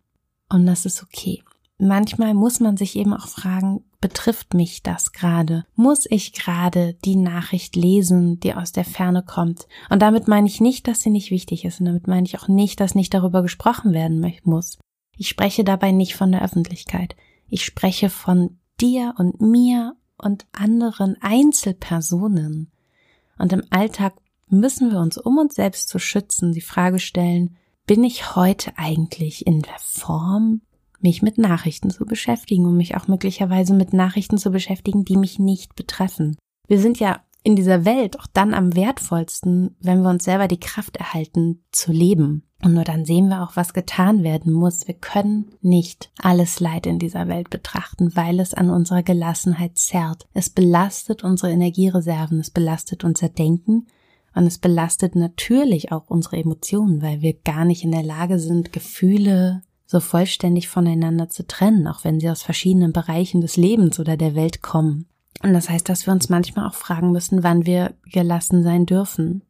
Und 0.50 0.66
das 0.66 0.86
ist 0.86 1.04
okay 1.04 1.44
manchmal 1.78 2.34
muss 2.34 2.60
man 2.60 2.78
sich 2.78 2.96
eben 2.96 3.14
auch 3.14 3.28
fragen, 3.28 3.84
betrifft 4.02 4.54
mich 4.54 4.84
das 4.84 5.12
gerade? 5.12 5.66
Muss 5.76 6.06
ich 6.10 6.34
gerade 6.34 6.96
die 7.06 7.16
Nachricht 7.16 7.76
lesen, 7.76 8.40
die 8.40 8.54
aus 8.54 8.72
der 8.72 8.86
Ferne 8.86 9.24
kommt? 9.24 9.68
Und 9.90 10.02
damit 10.02 10.28
meine 10.28 10.48
ich 10.48 10.62
nicht, 10.62 10.88
dass 10.88 11.02
sie 11.02 11.10
nicht 11.10 11.32
wichtig 11.32 11.66
ist 11.66 11.80
und 11.80 11.88
damit 11.88 12.08
meine 12.08 12.26
ich 12.26 12.38
auch 12.38 12.48
nicht, 12.48 12.80
dass 12.80 12.96
nicht 12.96 13.14
darüber 13.14 13.42
gesprochen 13.42 13.94
werden 13.94 14.26
muss. 14.44 14.78
Ich 15.18 15.30
spreche 15.30 15.64
dabei 15.64 15.92
nicht 15.92 16.16
von 16.16 16.32
der 16.32 16.44
Öffentlichkeit. 16.44 17.16
Ich 17.50 17.64
spreche 17.64 18.10
von 18.10 18.58
dir 18.80 19.14
und 19.18 19.42
mir 19.42 19.96
und 20.18 20.46
anderen 20.52 21.18
Einzelpersonen. 21.22 22.72
Und 23.38 23.54
im 23.54 23.64
Alltag 23.70 24.14
müssen 24.50 24.92
wir 24.92 25.00
uns, 25.00 25.18
um 25.18 25.38
uns 25.38 25.56
selbst 25.56 25.90
zu 25.90 26.00
schützen, 26.00 26.54
die 26.54 26.62
Frage 26.62 27.00
stellen, 27.00 27.56
bin 27.86 28.04
ich 28.04 28.36
heute 28.36 28.78
eigentlich 28.78 29.48
in 29.48 29.62
der 29.62 29.78
Form, 29.80 30.62
mich 31.00 31.22
mit 31.22 31.38
Nachrichten 31.38 31.90
zu 31.90 32.06
beschäftigen 32.06 32.66
und 32.66 32.76
mich 32.76 32.98
auch 32.98 33.08
möglicherweise 33.08 33.74
mit 33.74 33.94
Nachrichten 33.94 34.38
zu 34.38 34.52
beschäftigen, 34.52 35.06
die 35.06 35.16
mich 35.16 35.40
nicht 35.40 35.76
betreffen. 35.76 36.38
Wir 36.68 36.80
sind 36.80 37.00
ja 37.00 37.22
in 37.44 37.56
dieser 37.56 37.86
Welt 37.86 38.20
auch 38.20 38.28
dann 38.28 38.54
am 38.54 38.76
wertvollsten, 38.76 39.76
wenn 39.80 40.02
wir 40.02 40.10
uns 40.10 40.26
selber 40.26 40.48
die 40.48 40.60
Kraft 40.60 40.98
erhalten 40.98 41.64
zu 41.72 41.92
leben. 41.92 42.47
Und 42.64 42.74
nur 42.74 42.84
dann 42.84 43.06
sehen 43.06 43.28
wir 43.28 43.44
auch, 43.44 43.56
was 43.56 43.74
getan 43.74 44.24
werden 44.24 44.52
muss. 44.52 44.88
Wir 44.88 44.96
können 44.96 45.52
nicht 45.62 46.12
alles 46.18 46.60
Leid 46.60 46.88
in 46.88 46.98
dieser 46.98 47.28
Welt 47.28 47.50
betrachten, 47.50 48.16
weil 48.16 48.40
es 48.40 48.56
an 48.56 48.72
unserer 48.72 49.04
Gelassenheit 49.04 49.78
zerrt. 49.78 50.28
Es 50.34 50.50
belastet 50.50 51.24
unsere 51.24 51.52
Energiereserven, 51.52 52.40
es 52.40 52.50
belastet 52.50 53.04
unser 53.04 53.30
Denken 53.30 53.86
und 54.34 54.48
es 54.48 54.58
belastet 54.58 55.16
natürlich 55.16 55.92
auch 55.92 56.10
unsere 56.10 56.38
Emotionen, 56.38 57.02
weil 57.02 57.22
wir 57.22 57.34
gar 57.34 57.66
nicht 57.66 57.84
in 57.84 57.92
der 57.92 58.04
Lage 58.04 58.40
sind, 58.40 58.74
Gefühle 58.74 59.62
so 59.88 60.00
vollständig 60.00 60.68
voneinander 60.68 61.30
zu 61.30 61.48
trennen, 61.48 61.88
auch 61.88 62.04
wenn 62.04 62.20
sie 62.20 62.30
aus 62.30 62.44
verschiedenen 62.44 62.92
Bereichen 62.92 63.42
des 63.42 63.56
Lebens 63.56 64.00
oder 64.00 64.18
der 64.18 64.36
Welt 64.36 64.62
kommen. 64.62 65.08
Und 65.42 65.54
das 65.54 65.70
heißt, 65.70 65.88
dass 65.88 66.06
wir 66.06 66.14
uns 66.14 66.30
manchmal 66.30 66.68
auch 66.68 66.74
fragen 66.74 67.12
müssen, 67.12 67.44
wann 67.44 67.66
wir 67.66 67.94
gelassen 68.12 68.64
sein 68.64 68.86
dürfen. 68.86 69.44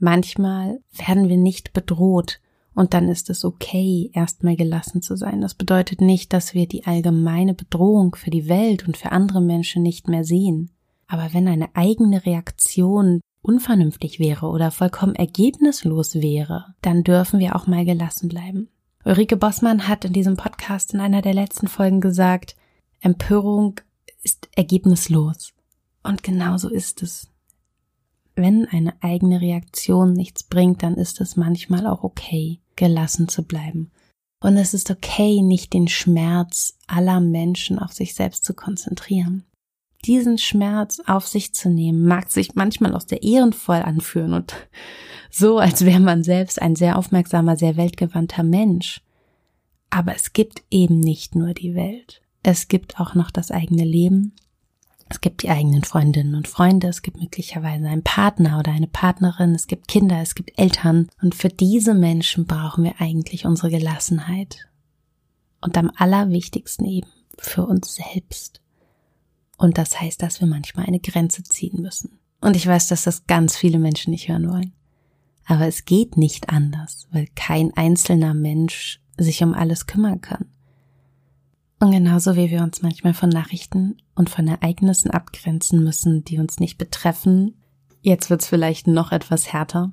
Manchmal 0.00 0.80
werden 1.06 1.28
wir 1.28 1.36
nicht 1.36 1.72
bedroht 1.72 2.40
Und 2.74 2.94
dann 2.94 3.08
ist 3.08 3.30
es 3.30 3.44
okay, 3.44 4.10
erstmal 4.14 4.56
gelassen 4.56 5.02
zu 5.02 5.16
sein. 5.16 5.40
Das 5.40 5.54
bedeutet 5.54 6.00
nicht, 6.00 6.32
dass 6.32 6.54
wir 6.54 6.66
die 6.66 6.86
allgemeine 6.86 7.54
Bedrohung 7.54 8.14
für 8.14 8.30
die 8.30 8.48
Welt 8.48 8.86
und 8.86 8.96
für 8.96 9.12
andere 9.12 9.40
Menschen 9.40 9.82
nicht 9.82 10.08
mehr 10.08 10.24
sehen. 10.24 10.70
Aber 11.06 11.34
wenn 11.34 11.48
eine 11.48 11.74
eigene 11.74 12.24
Reaktion 12.24 13.20
unvernünftig 13.42 14.20
wäre 14.20 14.46
oder 14.46 14.70
vollkommen 14.70 15.14
ergebnislos 15.14 16.14
wäre, 16.16 16.74
dann 16.82 17.02
dürfen 17.02 17.40
wir 17.40 17.56
auch 17.56 17.66
mal 17.66 17.84
gelassen 17.84 18.28
bleiben. 18.28 18.68
Ulrike 19.04 19.36
Bossmann 19.36 19.88
hat 19.88 20.04
in 20.04 20.12
diesem 20.12 20.36
Podcast 20.36 20.94
in 20.94 21.00
einer 21.00 21.22
der 21.22 21.34
letzten 21.34 21.68
Folgen 21.68 22.00
gesagt, 22.00 22.54
Empörung 23.00 23.80
ist 24.22 24.48
ergebnislos. 24.54 25.52
Und 26.02 26.22
genau 26.22 26.58
so 26.58 26.68
ist 26.68 27.02
es. 27.02 27.29
Wenn 28.40 28.66
eine 28.66 28.94
eigene 29.02 29.40
Reaktion 29.40 30.12
nichts 30.14 30.42
bringt, 30.42 30.82
dann 30.82 30.94
ist 30.94 31.20
es 31.20 31.36
manchmal 31.36 31.86
auch 31.86 32.02
okay, 32.02 32.60
gelassen 32.76 33.28
zu 33.28 33.42
bleiben. 33.42 33.90
Und 34.42 34.56
es 34.56 34.72
ist 34.72 34.90
okay, 34.90 35.42
nicht 35.42 35.74
den 35.74 35.88
Schmerz 35.88 36.78
aller 36.86 37.20
Menschen 37.20 37.78
auf 37.78 37.92
sich 37.92 38.14
selbst 38.14 38.44
zu 38.44 38.54
konzentrieren 38.54 39.44
diesen 40.04 40.38
Schmerz 40.38 41.00
auf 41.06 41.26
sich 41.26 41.54
zu 41.54 41.68
nehmen, 41.68 42.06
mag 42.06 42.30
sich 42.30 42.54
manchmal 42.54 42.94
auch 42.94 43.02
sehr 43.02 43.22
ehrenvoll 43.22 43.76
anfühlen 43.76 44.32
und 44.32 44.54
so, 45.30 45.58
als 45.58 45.84
wäre 45.84 46.00
man 46.00 46.24
selbst 46.24 46.60
ein 46.60 46.74
sehr 46.74 46.98
aufmerksamer, 46.98 47.56
sehr 47.56 47.76
weltgewandter 47.76 48.42
Mensch. 48.42 49.02
Aber 49.90 50.14
es 50.14 50.32
gibt 50.32 50.62
eben 50.70 51.00
nicht 51.00 51.34
nur 51.34 51.54
die 51.54 51.74
Welt. 51.74 52.22
Es 52.42 52.68
gibt 52.68 52.98
auch 52.98 53.14
noch 53.14 53.30
das 53.30 53.50
eigene 53.50 53.84
Leben. 53.84 54.34
Es 55.10 55.20
gibt 55.20 55.42
die 55.42 55.50
eigenen 55.50 55.82
Freundinnen 55.82 56.36
und 56.36 56.46
Freunde. 56.46 56.86
Es 56.86 57.02
gibt 57.02 57.18
möglicherweise 57.18 57.88
einen 57.88 58.04
Partner 58.04 58.60
oder 58.60 58.70
eine 58.70 58.86
Partnerin. 58.86 59.56
Es 59.56 59.66
gibt 59.66 59.88
Kinder. 59.88 60.22
Es 60.22 60.36
gibt 60.36 60.56
Eltern. 60.56 61.08
Und 61.20 61.34
für 61.34 61.48
diese 61.48 61.94
Menschen 61.94 62.46
brauchen 62.46 62.84
wir 62.84 63.00
eigentlich 63.00 63.44
unsere 63.44 63.70
Gelassenheit. 63.70 64.68
Und 65.60 65.76
am 65.76 65.90
allerwichtigsten 65.96 66.86
eben 66.86 67.08
für 67.36 67.66
uns 67.66 67.96
selbst. 67.96 68.60
Und 69.58 69.78
das 69.78 70.00
heißt, 70.00 70.22
dass 70.22 70.40
wir 70.40 70.46
manchmal 70.46 70.86
eine 70.86 71.00
Grenze 71.00 71.42
ziehen 71.42 71.82
müssen. 71.82 72.20
Und 72.40 72.54
ich 72.54 72.66
weiß, 72.66 72.86
dass 72.86 73.02
das 73.02 73.26
ganz 73.26 73.56
viele 73.56 73.80
Menschen 73.80 74.12
nicht 74.12 74.28
hören 74.28 74.48
wollen. 74.48 74.72
Aber 75.44 75.66
es 75.66 75.84
geht 75.84 76.16
nicht 76.16 76.50
anders, 76.50 77.08
weil 77.10 77.26
kein 77.34 77.76
einzelner 77.76 78.32
Mensch 78.32 79.02
sich 79.18 79.42
um 79.42 79.54
alles 79.54 79.86
kümmern 79.86 80.20
kann. 80.20 80.46
Und 81.80 81.92
genauso 81.92 82.36
wie 82.36 82.50
wir 82.50 82.62
uns 82.62 82.82
manchmal 82.82 83.14
von 83.14 83.30
Nachrichten 83.30 83.96
und 84.14 84.28
von 84.28 84.46
Ereignissen 84.46 85.10
abgrenzen 85.10 85.82
müssen, 85.82 86.24
die 86.24 86.38
uns 86.38 86.60
nicht 86.60 86.76
betreffen, 86.76 87.54
jetzt 88.02 88.28
wird's 88.28 88.46
vielleicht 88.46 88.86
noch 88.86 89.12
etwas 89.12 89.50
härter. 89.52 89.92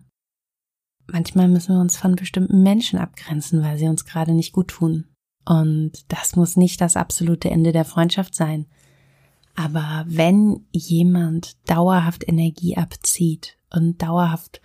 Manchmal 1.09 1.47
müssen 1.47 1.75
wir 1.75 1.79
uns 1.79 1.95
von 1.95 2.17
bestimmten 2.17 2.61
Menschen 2.61 2.99
abgrenzen, 2.99 3.63
weil 3.63 3.77
sie 3.77 3.87
uns 3.87 4.03
gerade 4.03 4.33
nicht 4.33 4.51
gut 4.51 4.67
tun. 4.67 5.05
Und 5.45 5.93
das 6.09 6.35
muss 6.35 6.57
nicht 6.57 6.81
das 6.81 6.97
absolute 6.97 7.49
Ende 7.49 7.71
der 7.71 7.85
Freundschaft 7.85 8.35
sein. 8.35 8.65
Aber 9.55 10.03
wenn 10.07 10.67
jemand 10.71 11.55
dauerhaft 11.69 12.27
Energie 12.27 12.75
abzieht 12.75 13.57
und 13.73 14.01
dauerhaft 14.01 14.61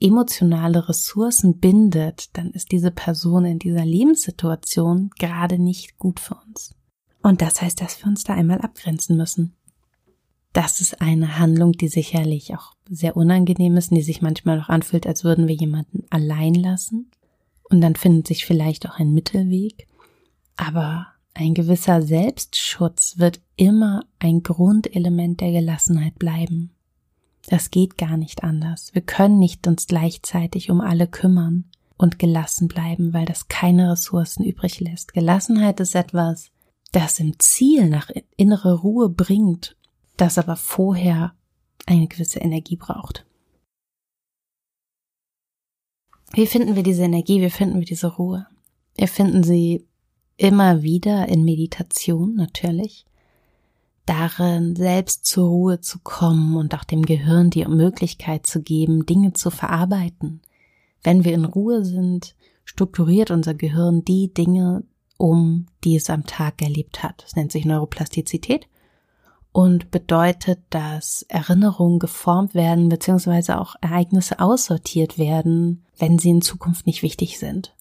emotionale 0.00 0.88
Ressourcen 0.88 1.58
bindet, 1.58 2.36
dann 2.36 2.50
ist 2.52 2.72
diese 2.72 2.90
Person 2.90 3.44
in 3.44 3.58
dieser 3.58 3.84
Lebenssituation 3.84 5.10
gerade 5.18 5.58
nicht 5.58 5.98
gut 5.98 6.20
für 6.20 6.36
uns. 6.46 6.74
Und 7.22 7.42
das 7.42 7.60
heißt, 7.60 7.80
dass 7.80 8.00
wir 8.00 8.06
uns 8.06 8.24
da 8.24 8.34
einmal 8.34 8.60
abgrenzen 8.60 9.16
müssen. 9.16 9.56
Das 10.52 10.80
ist 10.80 11.02
eine 11.02 11.38
Handlung, 11.38 11.72
die 11.72 11.88
sicherlich 11.88 12.54
auch 12.54 12.72
sehr 12.88 13.16
unangenehm 13.16 13.76
ist 13.76 13.90
und 13.90 13.96
die 13.96 14.02
sich 14.02 14.22
manchmal 14.22 14.60
auch 14.60 14.68
anfühlt, 14.68 15.06
als 15.06 15.24
würden 15.24 15.48
wir 15.48 15.54
jemanden 15.54 16.04
allein 16.08 16.54
lassen. 16.54 17.10
Und 17.64 17.80
dann 17.80 17.96
findet 17.96 18.28
sich 18.28 18.46
vielleicht 18.46 18.88
auch 18.88 18.98
ein 18.98 19.12
Mittelweg. 19.12 19.86
Aber 20.56 21.08
ein 21.34 21.52
gewisser 21.52 22.00
Selbstschutz 22.00 23.18
wird 23.18 23.40
immer 23.56 24.04
ein 24.18 24.42
Grundelement 24.42 25.40
der 25.40 25.52
Gelassenheit 25.52 26.18
bleiben. 26.18 26.75
Das 27.48 27.70
geht 27.70 27.96
gar 27.96 28.16
nicht 28.16 28.42
anders. 28.42 28.92
Wir 28.94 29.02
können 29.02 29.38
nicht 29.38 29.66
uns 29.66 29.86
gleichzeitig 29.86 30.70
um 30.70 30.80
alle 30.80 31.06
kümmern 31.06 31.64
und 31.96 32.18
gelassen 32.18 32.68
bleiben, 32.68 33.12
weil 33.12 33.24
das 33.24 33.48
keine 33.48 33.92
Ressourcen 33.92 34.44
übrig 34.44 34.80
lässt. 34.80 35.14
Gelassenheit 35.14 35.80
ist 35.80 35.94
etwas, 35.94 36.50
das 36.92 37.20
im 37.20 37.38
Ziel 37.38 37.88
nach 37.88 38.10
innere 38.36 38.80
Ruhe 38.80 39.08
bringt, 39.08 39.76
das 40.16 40.38
aber 40.38 40.56
vorher 40.56 41.34
eine 41.86 42.08
gewisse 42.08 42.40
Energie 42.40 42.76
braucht. 42.76 43.24
Wie 46.32 46.46
finden 46.46 46.74
wir 46.74 46.82
diese 46.82 47.04
Energie? 47.04 47.40
Wie 47.40 47.50
finden 47.50 47.78
wir 47.78 47.86
diese 47.86 48.08
Ruhe? 48.08 48.46
Wir 48.96 49.08
finden 49.08 49.44
sie 49.44 49.86
immer 50.36 50.82
wieder 50.82 51.28
in 51.28 51.44
Meditation 51.44 52.34
natürlich, 52.34 53.06
darin 54.06 54.76
selbst 54.76 55.26
zur 55.26 55.48
Ruhe 55.48 55.80
zu 55.80 55.98
kommen 55.98 56.56
und 56.56 56.74
auch 56.74 56.84
dem 56.84 57.04
Gehirn 57.04 57.50
die 57.50 57.64
Möglichkeit 57.66 58.46
zu 58.46 58.62
geben, 58.62 59.04
Dinge 59.04 59.32
zu 59.32 59.50
verarbeiten. 59.50 60.40
Wenn 61.02 61.24
wir 61.24 61.34
in 61.34 61.44
Ruhe 61.44 61.84
sind, 61.84 62.34
strukturiert 62.64 63.30
unser 63.30 63.54
Gehirn 63.54 64.04
die 64.04 64.32
Dinge 64.32 64.84
um, 65.18 65.66
die 65.84 65.96
es 65.96 66.10
am 66.10 66.26
Tag 66.26 66.62
erlebt 66.62 67.02
hat. 67.02 67.22
Das 67.24 67.36
nennt 67.36 67.52
sich 67.52 67.64
Neuroplastizität 67.64 68.68
und 69.52 69.90
bedeutet, 69.90 70.60
dass 70.70 71.22
Erinnerungen 71.28 71.98
geformt 71.98 72.54
werden, 72.54 72.88
beziehungsweise 72.88 73.58
auch 73.58 73.74
Ereignisse 73.80 74.38
aussortiert 74.38 75.18
werden, 75.18 75.84
wenn 75.98 76.18
sie 76.18 76.30
in 76.30 76.42
Zukunft 76.42 76.86
nicht 76.86 77.02
wichtig 77.02 77.38
sind. 77.38 77.74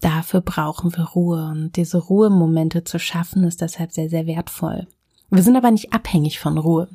Dafür 0.00 0.40
brauchen 0.40 0.96
wir 0.96 1.04
Ruhe 1.04 1.46
und 1.50 1.76
diese 1.76 1.98
Ruhemomente 1.98 2.84
zu 2.84 2.98
schaffen 2.98 3.44
ist 3.44 3.60
deshalb 3.60 3.92
sehr, 3.92 4.08
sehr 4.08 4.26
wertvoll. 4.26 4.86
Wir 5.30 5.42
sind 5.42 5.56
aber 5.56 5.70
nicht 5.70 5.92
abhängig 5.92 6.38
von 6.38 6.58
Ruhe. 6.58 6.88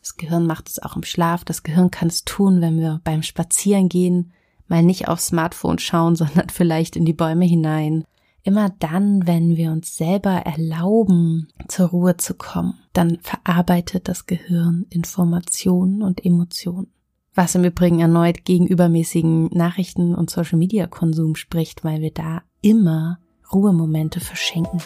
Das 0.00 0.16
Gehirn 0.16 0.46
macht 0.46 0.68
es 0.68 0.82
auch 0.82 0.96
im 0.96 1.04
Schlaf. 1.04 1.44
Das 1.44 1.62
Gehirn 1.62 1.90
kann 1.90 2.08
es 2.08 2.24
tun, 2.24 2.60
wenn 2.60 2.80
wir 2.80 3.00
beim 3.04 3.22
Spazierengehen 3.22 4.32
mal 4.68 4.82
nicht 4.82 5.08
aufs 5.08 5.28
Smartphone 5.28 5.78
schauen, 5.78 6.16
sondern 6.16 6.48
vielleicht 6.48 6.96
in 6.96 7.04
die 7.04 7.12
Bäume 7.12 7.44
hinein. 7.44 8.04
Immer 8.44 8.70
dann, 8.80 9.26
wenn 9.26 9.56
wir 9.56 9.70
uns 9.70 9.96
selber 9.96 10.32
erlauben, 10.32 11.48
zur 11.68 11.88
Ruhe 11.90 12.16
zu 12.16 12.34
kommen, 12.34 12.74
dann 12.92 13.18
verarbeitet 13.22 14.08
das 14.08 14.26
Gehirn 14.26 14.86
Informationen 14.90 16.02
und 16.02 16.24
Emotionen 16.24 16.88
was 17.34 17.54
im 17.54 17.64
Übrigen 17.64 18.00
erneut 18.00 18.44
gegen 18.44 18.66
übermäßigen 18.66 19.46
Nachrichten 19.52 20.14
und 20.14 20.30
Social 20.30 20.58
Media 20.58 20.86
Konsum 20.86 21.34
spricht, 21.34 21.84
weil 21.84 22.00
wir 22.00 22.10
da 22.10 22.42
immer 22.60 23.18
Ruhemomente 23.52 24.20
verschenken. 24.20 24.80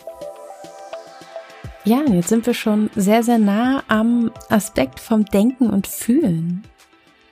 Ja, 1.86 2.02
jetzt 2.10 2.30
sind 2.30 2.44
wir 2.46 2.54
schon 2.54 2.90
sehr, 2.96 3.22
sehr 3.22 3.38
nah 3.38 3.84
am 3.86 4.32
Aspekt 4.48 4.98
vom 4.98 5.24
Denken 5.24 5.70
und 5.70 5.86
Fühlen. 5.86 6.64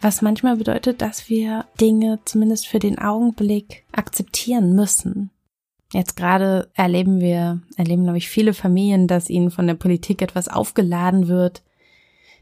Was 0.01 0.23
manchmal 0.23 0.59
bedeutet, 0.59 1.03
dass 1.03 1.29
wir 1.29 1.65
Dinge 1.81 2.21
zumindest 2.25 2.69
für 2.69 2.79
den 2.79 2.97
Augenblick 3.01 3.83
akzeptieren 3.91 4.77
müssen. 4.77 5.31
Jetzt 5.93 6.17
gerade 6.17 6.71
erleben 6.75 7.21
wir, 7.21 7.63
erleben 7.77 8.05
glaube 8.05 8.19
ich 8.19 8.29
viele 8.29 8.55
Familien, 8.55 9.09
dass 9.09 9.29
ihnen 9.29 9.51
von 9.51 9.67
der 9.67 9.75
Politik 9.75 10.23
etwas 10.23 10.47
aufgeladen 10.47 11.27
wird, 11.27 11.65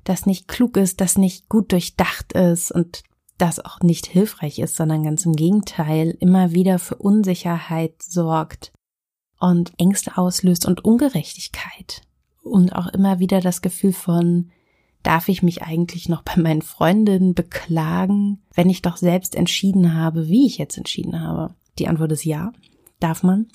das 0.04 0.26
nicht 0.26 0.48
klug 0.48 0.76
ist, 0.76 1.00
das 1.00 1.16
nicht 1.16 1.48
gut 1.48 1.72
durchdacht 1.72 2.34
ist 2.34 2.72
und 2.72 3.04
das 3.38 3.58
auch 3.58 3.80
nicht 3.80 4.04
hilfreich 4.04 4.58
ist, 4.58 4.76
sondern 4.76 5.04
ganz 5.04 5.24
im 5.24 5.32
Gegenteil 5.32 6.14
immer 6.20 6.52
wieder 6.52 6.78
für 6.78 6.96
Unsicherheit 6.96 8.02
sorgt 8.02 8.70
und 9.42 9.72
Ängste 9.78 10.16
auslöst 10.16 10.66
und 10.66 10.84
Ungerechtigkeit 10.84 12.02
und 12.42 12.74
auch 12.74 12.88
immer 12.88 13.18
wieder 13.18 13.40
das 13.40 13.60
Gefühl 13.62 13.92
von 13.92 14.50
Darf 15.02 15.28
ich 15.28 15.42
mich 15.42 15.62
eigentlich 15.62 16.08
noch 16.08 16.22
bei 16.22 16.40
meinen 16.40 16.62
Freundinnen 16.62 17.34
beklagen, 17.34 18.40
wenn 18.54 18.70
ich 18.70 18.82
doch 18.82 18.96
selbst 18.96 19.34
entschieden 19.34 19.94
habe, 19.94 20.28
wie 20.28 20.46
ich 20.46 20.58
jetzt 20.58 20.78
entschieden 20.78 21.20
habe? 21.20 21.56
Die 21.80 21.88
Antwort 21.88 22.12
ist 22.12 22.24
ja, 22.24 22.52
darf 23.00 23.24
man. 23.24 23.48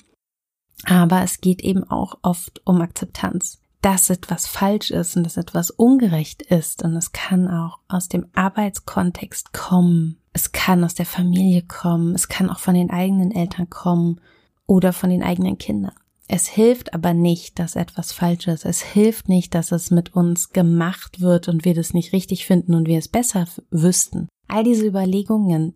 Aber 0.84 1.22
es 1.22 1.40
geht 1.40 1.62
eben 1.62 1.84
auch 1.84 2.18
oft 2.20 2.60
um 2.66 2.82
Akzeptanz 2.82 3.62
dass 3.80 4.10
etwas 4.10 4.46
falsch 4.46 4.90
ist 4.90 5.16
und 5.16 5.24
dass 5.24 5.36
etwas 5.36 5.70
ungerecht 5.70 6.42
ist. 6.42 6.82
Und 6.82 6.96
es 6.96 7.12
kann 7.12 7.48
auch 7.48 7.78
aus 7.86 8.08
dem 8.08 8.26
Arbeitskontext 8.34 9.52
kommen. 9.52 10.18
Es 10.32 10.52
kann 10.52 10.82
aus 10.82 10.94
der 10.94 11.06
Familie 11.06 11.62
kommen. 11.62 12.14
Es 12.14 12.28
kann 12.28 12.50
auch 12.50 12.58
von 12.58 12.74
den 12.74 12.90
eigenen 12.90 13.30
Eltern 13.30 13.70
kommen 13.70 14.20
oder 14.68 14.92
von 14.92 15.10
den 15.10 15.24
eigenen 15.24 15.58
Kindern. 15.58 15.94
Es 16.28 16.46
hilft 16.46 16.92
aber 16.92 17.14
nicht, 17.14 17.58
dass 17.58 17.74
etwas 17.74 18.12
falsch 18.12 18.46
ist. 18.48 18.66
Es 18.66 18.82
hilft 18.82 19.30
nicht, 19.30 19.54
dass 19.54 19.72
es 19.72 19.90
mit 19.90 20.14
uns 20.14 20.50
gemacht 20.50 21.22
wird 21.22 21.48
und 21.48 21.64
wir 21.64 21.74
das 21.74 21.94
nicht 21.94 22.12
richtig 22.12 22.44
finden 22.44 22.74
und 22.74 22.86
wir 22.86 22.98
es 22.98 23.08
besser 23.08 23.48
wüssten. 23.70 24.28
All 24.46 24.62
diese 24.62 24.86
Überlegungen 24.86 25.74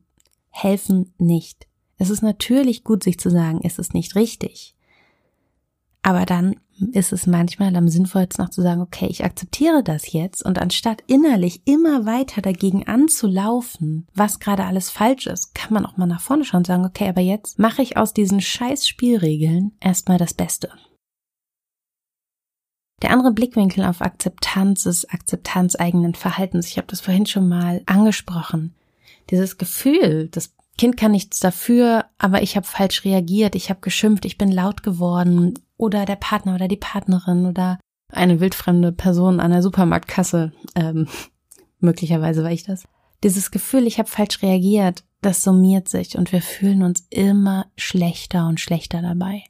helfen 0.51 1.15
nicht. 1.17 1.67
Es 1.97 2.11
ist 2.11 2.23
natürlich 2.23 2.85
gut, 2.85 3.03
sich 3.03 3.19
zu 3.19 3.31
sagen, 3.31 3.61
es 3.63 3.79
ist 3.79 3.95
nicht 3.95 4.15
richtig. 4.15 4.77
Aber 6.03 6.27
dann 6.27 6.57
ist 6.93 7.13
es 7.13 7.27
manchmal 7.27 7.75
am 7.77 7.89
sinnvollsten 7.89 8.45
noch 8.45 8.51
zu 8.51 8.63
sagen, 8.63 8.81
okay, 8.81 9.07
ich 9.07 9.25
akzeptiere 9.25 9.83
das 9.83 10.13
jetzt 10.13 10.45
und 10.45 10.59
anstatt 10.59 11.03
innerlich 11.07 11.63
immer 11.67 12.07
weiter 12.07 12.43
dagegen 12.43 12.87
anzulaufen, 12.87 14.07
was 14.15 14.41
gerade 14.41 14.65
alles 14.65 14.91
falsch 14.91 15.27
ist, 15.27 15.55
kann 15.55 15.73
man 15.73 15.87
auch 15.87 15.97
mal 15.97 16.07
nach 16.07 16.21
vorne 16.21 16.45
schauen 16.45 16.59
und 16.59 16.67
sagen, 16.67 16.85
okay, 16.85 17.09
aber 17.09 17.21
jetzt 17.21 17.59
mache 17.59 17.83
ich 17.83 17.97
aus 17.97 18.15
diesen 18.15 18.41
scheiß 18.41 18.89
Spielregeln 18.89 19.73
erstmal 19.81 20.19
das 20.19 20.35
Beste. 20.35 20.71
Der 23.03 23.11
andere 23.11 23.33
Blickwinkel 23.33 23.85
auf 23.85 24.01
Akzeptanz 24.01 24.87
ist 24.87 25.13
Akzeptanz 25.13 25.75
eigenen 25.77 26.15
Verhaltens. 26.15 26.69
Ich 26.69 26.77
habe 26.79 26.87
das 26.87 27.01
vorhin 27.01 27.27
schon 27.27 27.49
mal 27.49 27.83
angesprochen. 27.87 28.75
Dieses 29.31 29.59
Gefühl, 29.59 30.29
das 30.29 30.55
Kind 30.79 30.97
kann 30.97 31.13
nichts 31.13 31.39
dafür, 31.39 32.07
aber 32.19 32.43
ich 32.43 32.57
habe 32.57 32.67
falsch 32.67 33.05
reagiert, 33.05 33.55
ich 33.55 33.71
habe 33.71 33.81
geschimpft, 33.81 34.25
ich 34.25 34.39
bin 34.39 34.51
laut 34.51 34.83
geworden 34.83 35.59
oder 35.77 36.07
der 36.07 36.17
Partner 36.17 36.55
oder 36.55 36.69
die 36.69 36.77
Partnerin 36.77 37.47
oder 37.47 37.79
eine 38.09 38.41
wildfremde 38.41 38.93
Person 38.93 39.41
an 39.41 39.51
der 39.51 39.63
Supermarktkasse. 39.63 40.53
Ähm, 40.75 41.09
möglicherweise 41.79 42.43
war 42.43 42.51
ich 42.51 42.65
das. 42.65 42.85
Dieses 43.23 43.51
Gefühl, 43.51 43.87
ich 43.87 43.99
habe 43.99 44.09
falsch 44.09 44.43
reagiert, 44.43 45.05
das 45.21 45.43
summiert 45.43 45.89
sich 45.89 46.17
und 46.17 46.33
wir 46.33 46.43
fühlen 46.43 46.83
uns 46.83 47.07
immer 47.11 47.67
schlechter 47.77 48.49
und 48.49 48.61
schlechter 48.61 49.03
dabei. 49.03 49.45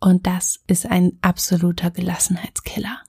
Und 0.00 0.26
das 0.26 0.60
ist 0.66 0.86
ein 0.86 1.18
absoluter 1.22 1.90
Gelassenheitskiller. 1.90 3.00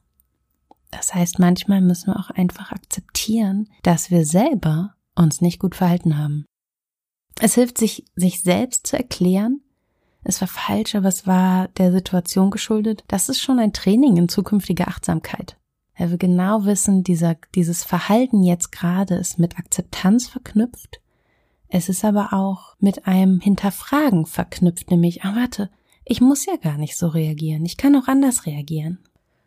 Das 0.91 1.13
heißt, 1.13 1.38
manchmal 1.38 1.82
müssen 1.82 2.08
wir 2.08 2.19
auch 2.19 2.32
einfach 2.32 2.71
akzeptieren, 2.71 3.69
dass 3.84 4.10
wir 4.10 4.25
selber 4.25 4.95
uns 5.15 5.41
nicht 5.41 5.60
gut 5.60 5.75
verhalten 5.75 6.17
haben. 6.17 6.45
Es 7.39 7.55
hilft 7.55 7.77
sich, 7.77 8.05
sich 8.15 8.41
selbst 8.41 8.87
zu 8.87 8.97
erklären, 8.97 9.61
es 10.23 10.41
war 10.41 10.47
falsch, 10.47 10.95
aber 10.95 11.07
es 11.07 11.27
war 11.27 11.69
der 11.69 11.91
Situation 11.91 12.51
geschuldet. 12.51 13.03
Das 13.07 13.29
ist 13.29 13.39
schon 13.39 13.59
ein 13.59 13.73
Training 13.73 14.17
in 14.17 14.29
zukünftiger 14.29 14.87
Achtsamkeit. 14.87 15.57
Er 15.93 16.11
will 16.11 16.17
genau 16.17 16.65
wissen, 16.65 17.03
dieser, 17.03 17.35
dieses 17.55 17.83
Verhalten 17.83 18.43
jetzt 18.43 18.71
gerade 18.71 19.15
ist 19.15 19.39
mit 19.39 19.57
Akzeptanz 19.57 20.27
verknüpft. 20.27 21.01
Es 21.67 21.89
ist 21.89 22.03
aber 22.03 22.33
auch 22.33 22.75
mit 22.79 23.05
einem 23.05 23.39
Hinterfragen 23.39 24.25
verknüpft, 24.25 24.91
nämlich, 24.91 25.23
ah, 25.23 25.35
warte, 25.35 25.69
ich 26.05 26.21
muss 26.21 26.45
ja 26.45 26.55
gar 26.55 26.77
nicht 26.77 26.97
so 26.97 27.07
reagieren. 27.07 27.65
Ich 27.65 27.77
kann 27.77 27.95
auch 27.95 28.07
anders 28.07 28.45
reagieren. 28.45 28.99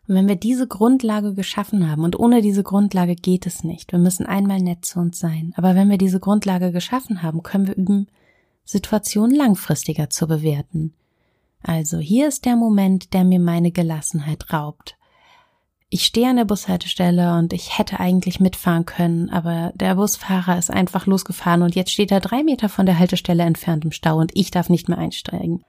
Und 0.07 0.15
wenn 0.15 0.27
wir 0.27 0.35
diese 0.35 0.67
Grundlage 0.67 1.33
geschaffen 1.33 1.89
haben, 1.89 2.03
und 2.03 2.19
ohne 2.19 2.41
diese 2.41 2.63
Grundlage 2.63 3.15
geht 3.15 3.45
es 3.45 3.63
nicht, 3.63 3.91
wir 3.93 3.99
müssen 3.99 4.25
einmal 4.25 4.59
nett 4.59 4.83
zu 4.85 4.99
uns 4.99 5.17
sein, 5.17 5.53
aber 5.55 5.75
wenn 5.75 5.89
wir 5.89 5.97
diese 5.97 6.19
Grundlage 6.19 6.71
geschaffen 6.71 7.23
haben, 7.23 7.41
können 7.41 7.67
wir 7.67 7.75
üben, 7.75 8.07
Situationen 8.65 9.35
langfristiger 9.35 10.09
zu 10.09 10.27
bewerten. 10.27 10.93
Also 11.61 11.99
hier 11.99 12.27
ist 12.27 12.45
der 12.45 12.57
Moment, 12.57 13.13
der 13.13 13.23
mir 13.23 13.39
meine 13.39 13.71
Gelassenheit 13.71 14.51
raubt. 14.51 14.97
Ich 15.89 16.05
stehe 16.05 16.27
an 16.27 16.37
der 16.37 16.45
Bushaltestelle 16.45 17.37
und 17.37 17.53
ich 17.53 17.77
hätte 17.77 17.99
eigentlich 17.99 18.39
mitfahren 18.39 18.85
können, 18.85 19.29
aber 19.29 19.71
der 19.75 19.95
Busfahrer 19.95 20.57
ist 20.57 20.71
einfach 20.71 21.05
losgefahren 21.05 21.61
und 21.61 21.75
jetzt 21.75 21.91
steht 21.91 22.11
er 22.11 22.19
drei 22.19 22.43
Meter 22.43 22.67
von 22.67 22.85
der 22.85 22.97
Haltestelle 22.99 23.43
entfernt 23.43 23.85
im 23.85 23.91
Stau 23.91 24.17
und 24.17 24.31
ich 24.33 24.49
darf 24.51 24.69
nicht 24.69 24.89
mehr 24.89 24.97
einsteigen. 24.97 25.63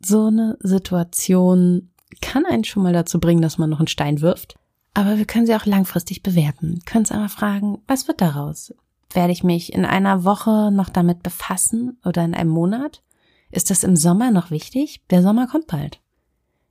So 0.00 0.26
eine 0.26 0.56
Situation 0.60 1.89
kann 2.20 2.46
einen 2.46 2.64
schon 2.64 2.82
mal 2.82 2.92
dazu 2.92 3.20
bringen, 3.20 3.42
dass 3.42 3.58
man 3.58 3.70
noch 3.70 3.78
einen 3.78 3.88
Stein 3.88 4.20
wirft. 4.20 4.56
Aber 4.94 5.18
wir 5.18 5.24
können 5.24 5.46
sie 5.46 5.54
auch 5.54 5.66
langfristig 5.66 6.22
bewerten. 6.22 6.80
Können 6.84 7.02
uns 7.02 7.12
einmal 7.12 7.28
fragen, 7.28 7.78
was 7.86 8.08
wird 8.08 8.20
daraus? 8.20 8.74
Werde 9.12 9.32
ich 9.32 9.44
mich 9.44 9.72
in 9.72 9.84
einer 9.84 10.24
Woche 10.24 10.70
noch 10.72 10.88
damit 10.88 11.22
befassen 11.22 11.98
oder 12.04 12.24
in 12.24 12.34
einem 12.34 12.50
Monat? 12.50 13.02
Ist 13.50 13.70
das 13.70 13.84
im 13.84 13.96
Sommer 13.96 14.30
noch 14.30 14.50
wichtig? 14.50 15.00
Der 15.10 15.22
Sommer 15.22 15.46
kommt 15.46 15.66
bald. 15.66 16.00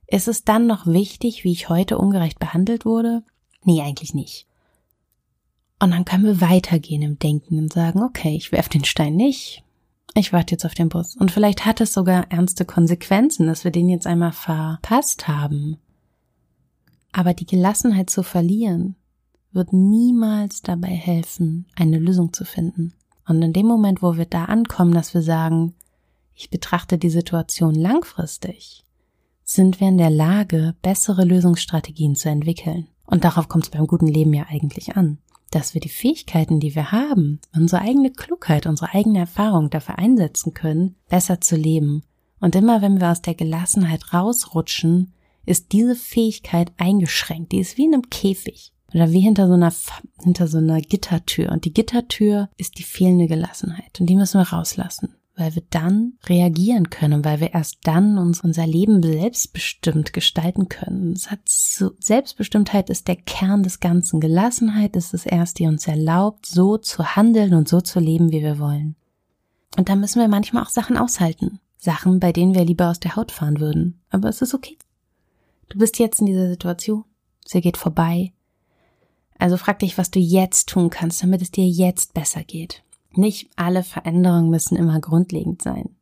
Ist 0.06 0.28
es 0.28 0.44
dann 0.44 0.66
noch 0.66 0.86
wichtig, 0.86 1.44
wie 1.44 1.52
ich 1.52 1.68
heute 1.68 1.98
ungerecht 1.98 2.38
behandelt 2.38 2.84
wurde? 2.84 3.22
Nee, 3.64 3.82
eigentlich 3.82 4.14
nicht. 4.14 4.46
Und 5.78 5.92
dann 5.92 6.04
können 6.04 6.24
wir 6.24 6.40
weitergehen 6.40 7.02
im 7.02 7.18
Denken 7.18 7.58
und 7.58 7.72
sagen, 7.72 8.02
okay, 8.02 8.34
ich 8.36 8.52
werf 8.52 8.68
den 8.68 8.84
Stein 8.84 9.16
nicht. 9.16 9.62
Ich 10.14 10.32
warte 10.32 10.52
jetzt 10.52 10.64
auf 10.64 10.74
den 10.74 10.88
Bus. 10.88 11.16
Und 11.16 11.30
vielleicht 11.30 11.64
hat 11.64 11.80
es 11.80 11.92
sogar 11.92 12.30
ernste 12.30 12.64
Konsequenzen, 12.64 13.46
dass 13.46 13.64
wir 13.64 13.70
den 13.70 13.88
jetzt 13.88 14.06
einmal 14.06 14.32
verpasst 14.32 15.28
haben. 15.28 15.78
Aber 17.12 17.34
die 17.34 17.46
Gelassenheit 17.46 18.10
zu 18.10 18.22
verlieren, 18.22 18.96
wird 19.52 19.72
niemals 19.72 20.62
dabei 20.62 20.88
helfen, 20.88 21.66
eine 21.76 21.98
Lösung 21.98 22.32
zu 22.32 22.44
finden. 22.44 22.94
Und 23.26 23.42
in 23.42 23.52
dem 23.52 23.66
Moment, 23.66 24.02
wo 24.02 24.16
wir 24.16 24.26
da 24.26 24.46
ankommen, 24.46 24.92
dass 24.92 25.14
wir 25.14 25.22
sagen, 25.22 25.74
ich 26.34 26.50
betrachte 26.50 26.98
die 26.98 27.10
Situation 27.10 27.74
langfristig, 27.74 28.84
sind 29.44 29.80
wir 29.80 29.88
in 29.88 29.98
der 29.98 30.10
Lage, 30.10 30.74
bessere 30.82 31.24
Lösungsstrategien 31.24 32.14
zu 32.14 32.28
entwickeln. 32.28 32.86
Und 33.04 33.24
darauf 33.24 33.48
kommt 33.48 33.64
es 33.64 33.70
beim 33.70 33.86
guten 33.86 34.06
Leben 34.06 34.32
ja 34.32 34.46
eigentlich 34.48 34.96
an, 34.96 35.18
dass 35.50 35.74
wir 35.74 35.80
die 35.80 35.88
Fähigkeiten, 35.88 36.60
die 36.60 36.74
wir 36.74 36.92
haben, 36.92 37.40
unsere 37.54 37.82
eigene 37.82 38.10
Klugheit, 38.10 38.66
unsere 38.66 38.94
eigene 38.94 39.18
Erfahrung 39.18 39.70
dafür 39.70 39.98
einsetzen 39.98 40.54
können, 40.54 40.96
besser 41.08 41.40
zu 41.40 41.56
leben. 41.56 42.02
Und 42.40 42.54
immer 42.54 42.82
wenn 42.82 43.00
wir 43.00 43.10
aus 43.10 43.22
der 43.22 43.34
Gelassenheit 43.34 44.14
rausrutschen, 44.14 45.12
ist 45.44 45.72
diese 45.72 45.96
Fähigkeit 45.96 46.72
eingeschränkt, 46.78 47.52
die 47.52 47.60
ist 47.60 47.76
wie 47.76 47.86
in 47.86 47.94
einem 47.94 48.10
Käfig 48.10 48.72
oder 48.94 49.10
wie 49.10 49.20
hinter 49.20 49.46
so 49.46 49.54
einer 49.54 49.72
hinter 50.22 50.48
so 50.48 50.58
einer 50.58 50.80
Gittertür. 50.80 51.50
Und 51.50 51.64
die 51.64 51.72
Gittertür 51.72 52.48
ist 52.56 52.78
die 52.78 52.82
fehlende 52.82 53.26
Gelassenheit. 53.26 54.00
Und 54.00 54.06
die 54.06 54.16
müssen 54.16 54.40
wir 54.40 54.48
rauslassen, 54.48 55.14
weil 55.40 55.54
wir 55.54 55.62
dann 55.70 56.12
reagieren 56.26 56.90
können, 56.90 57.24
weil 57.24 57.40
wir 57.40 57.54
erst 57.54 57.78
dann 57.84 58.18
uns 58.18 58.40
unser 58.40 58.66
Leben 58.66 59.02
selbstbestimmt 59.02 60.12
gestalten 60.12 60.68
können. 60.68 61.14
Es 61.14 61.30
hat 61.30 61.40
so, 61.46 61.92
Selbstbestimmtheit 61.98 62.90
ist 62.90 63.08
der 63.08 63.16
Kern 63.16 63.62
des 63.62 63.80
Ganzen. 63.80 64.20
Gelassenheit 64.20 64.94
ist 64.94 65.14
es 65.14 65.26
erst, 65.26 65.58
die 65.58 65.66
uns 65.66 65.88
erlaubt, 65.88 66.46
so 66.46 66.76
zu 66.76 67.16
handeln 67.16 67.54
und 67.54 67.68
so 67.68 67.80
zu 67.80 67.98
leben, 67.98 68.30
wie 68.30 68.42
wir 68.42 68.58
wollen. 68.58 68.94
Und 69.76 69.88
da 69.88 69.96
müssen 69.96 70.20
wir 70.20 70.28
manchmal 70.28 70.62
auch 70.62 70.68
Sachen 70.68 70.96
aushalten. 70.96 71.58
Sachen, 71.78 72.20
bei 72.20 72.32
denen 72.32 72.54
wir 72.54 72.64
lieber 72.64 72.90
aus 72.90 73.00
der 73.00 73.16
Haut 73.16 73.32
fahren 73.32 73.58
würden. 73.58 74.00
Aber 74.10 74.28
es 74.28 74.42
ist 74.42 74.54
okay. 74.54 74.76
Du 75.70 75.78
bist 75.78 75.98
jetzt 75.98 76.20
in 76.20 76.26
dieser 76.26 76.48
Situation. 76.48 77.04
Sie 77.46 77.60
geht 77.60 77.78
vorbei. 77.78 78.32
Also 79.38 79.56
frag 79.56 79.78
dich, 79.78 79.96
was 79.96 80.10
du 80.10 80.18
jetzt 80.18 80.68
tun 80.68 80.90
kannst, 80.90 81.22
damit 81.22 81.40
es 81.40 81.50
dir 81.50 81.66
jetzt 81.66 82.12
besser 82.12 82.44
geht. 82.44 82.82
Nicht 83.14 83.50
alle 83.56 83.82
Veränderungen 83.82 84.50
müssen 84.50 84.76
immer 84.76 85.00
grundlegend 85.00 85.62
sein. 85.62 85.96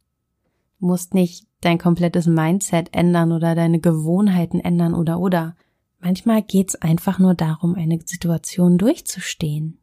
Du 0.80 0.86
musst 0.86 1.14
nicht 1.14 1.46
dein 1.60 1.78
komplettes 1.78 2.26
Mindset 2.26 2.94
ändern 2.94 3.32
oder 3.32 3.54
deine 3.54 3.80
Gewohnheiten 3.80 4.60
ändern 4.60 4.94
oder 4.94 5.18
oder. 5.18 5.56
Manchmal 6.00 6.42
geht's 6.42 6.76
einfach 6.76 7.18
nur 7.18 7.34
darum, 7.34 7.74
eine 7.74 7.98
Situation 8.04 8.78
durchzustehen. 8.78 9.78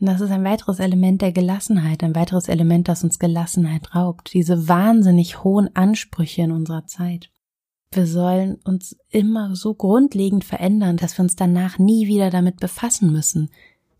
Und 0.00 0.06
das 0.06 0.22
ist 0.22 0.30
ein 0.30 0.44
weiteres 0.44 0.78
Element 0.78 1.20
der 1.20 1.32
Gelassenheit, 1.32 2.02
ein 2.02 2.14
weiteres 2.14 2.48
Element, 2.48 2.88
das 2.88 3.04
uns 3.04 3.18
Gelassenheit 3.18 3.94
raubt. 3.94 4.32
Diese 4.32 4.66
wahnsinnig 4.66 5.44
hohen 5.44 5.74
Ansprüche 5.76 6.42
in 6.42 6.52
unserer 6.52 6.86
Zeit. 6.86 7.30
Wir 7.92 8.06
sollen 8.06 8.56
uns 8.64 8.96
immer 9.10 9.54
so 9.56 9.74
grundlegend 9.74 10.44
verändern, 10.44 10.96
dass 10.96 11.18
wir 11.18 11.24
uns 11.24 11.36
danach 11.36 11.78
nie 11.78 12.06
wieder 12.06 12.30
damit 12.30 12.60
befassen 12.60 13.12
müssen. 13.12 13.50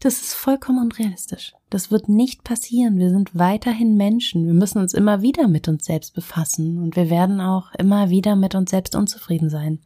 Das 0.02 0.22
ist 0.22 0.32
vollkommen 0.32 0.78
unrealistisch. 0.78 1.54
Das 1.68 1.90
wird 1.90 2.08
nicht 2.08 2.42
passieren. 2.42 2.98
Wir 2.98 3.10
sind 3.10 3.38
weiterhin 3.38 3.98
Menschen. 3.98 4.46
Wir 4.46 4.54
müssen 4.54 4.78
uns 4.78 4.94
immer 4.94 5.20
wieder 5.20 5.46
mit 5.46 5.68
uns 5.68 5.84
selbst 5.84 6.14
befassen 6.14 6.78
und 6.78 6.96
wir 6.96 7.10
werden 7.10 7.42
auch 7.42 7.74
immer 7.74 8.08
wieder 8.08 8.34
mit 8.34 8.54
uns 8.54 8.70
selbst 8.70 8.96
unzufrieden 8.96 9.50
sein. 9.50 9.80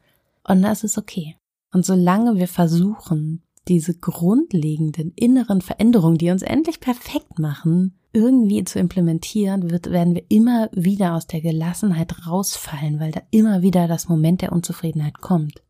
Und 0.46 0.62
das 0.62 0.84
ist 0.84 0.98
okay. 0.98 1.36
Und 1.72 1.84
solange 1.84 2.36
wir 2.36 2.46
versuchen, 2.46 3.42
diese 3.66 3.94
grundlegenden 3.94 5.12
inneren 5.16 5.60
Veränderungen, 5.60 6.18
die 6.18 6.30
uns 6.30 6.42
endlich 6.42 6.78
perfekt 6.78 7.40
machen, 7.40 7.98
irgendwie 8.12 8.62
zu 8.62 8.78
implementieren, 8.78 9.70
wird, 9.70 9.90
werden 9.90 10.14
wir 10.14 10.24
immer 10.28 10.70
wieder 10.72 11.16
aus 11.16 11.26
der 11.26 11.40
Gelassenheit 11.40 12.28
rausfallen, 12.28 13.00
weil 13.00 13.10
da 13.10 13.22
immer 13.32 13.62
wieder 13.62 13.88
das 13.88 14.08
Moment 14.08 14.42
der 14.42 14.52
Unzufriedenheit 14.52 15.20
kommt. 15.20 15.64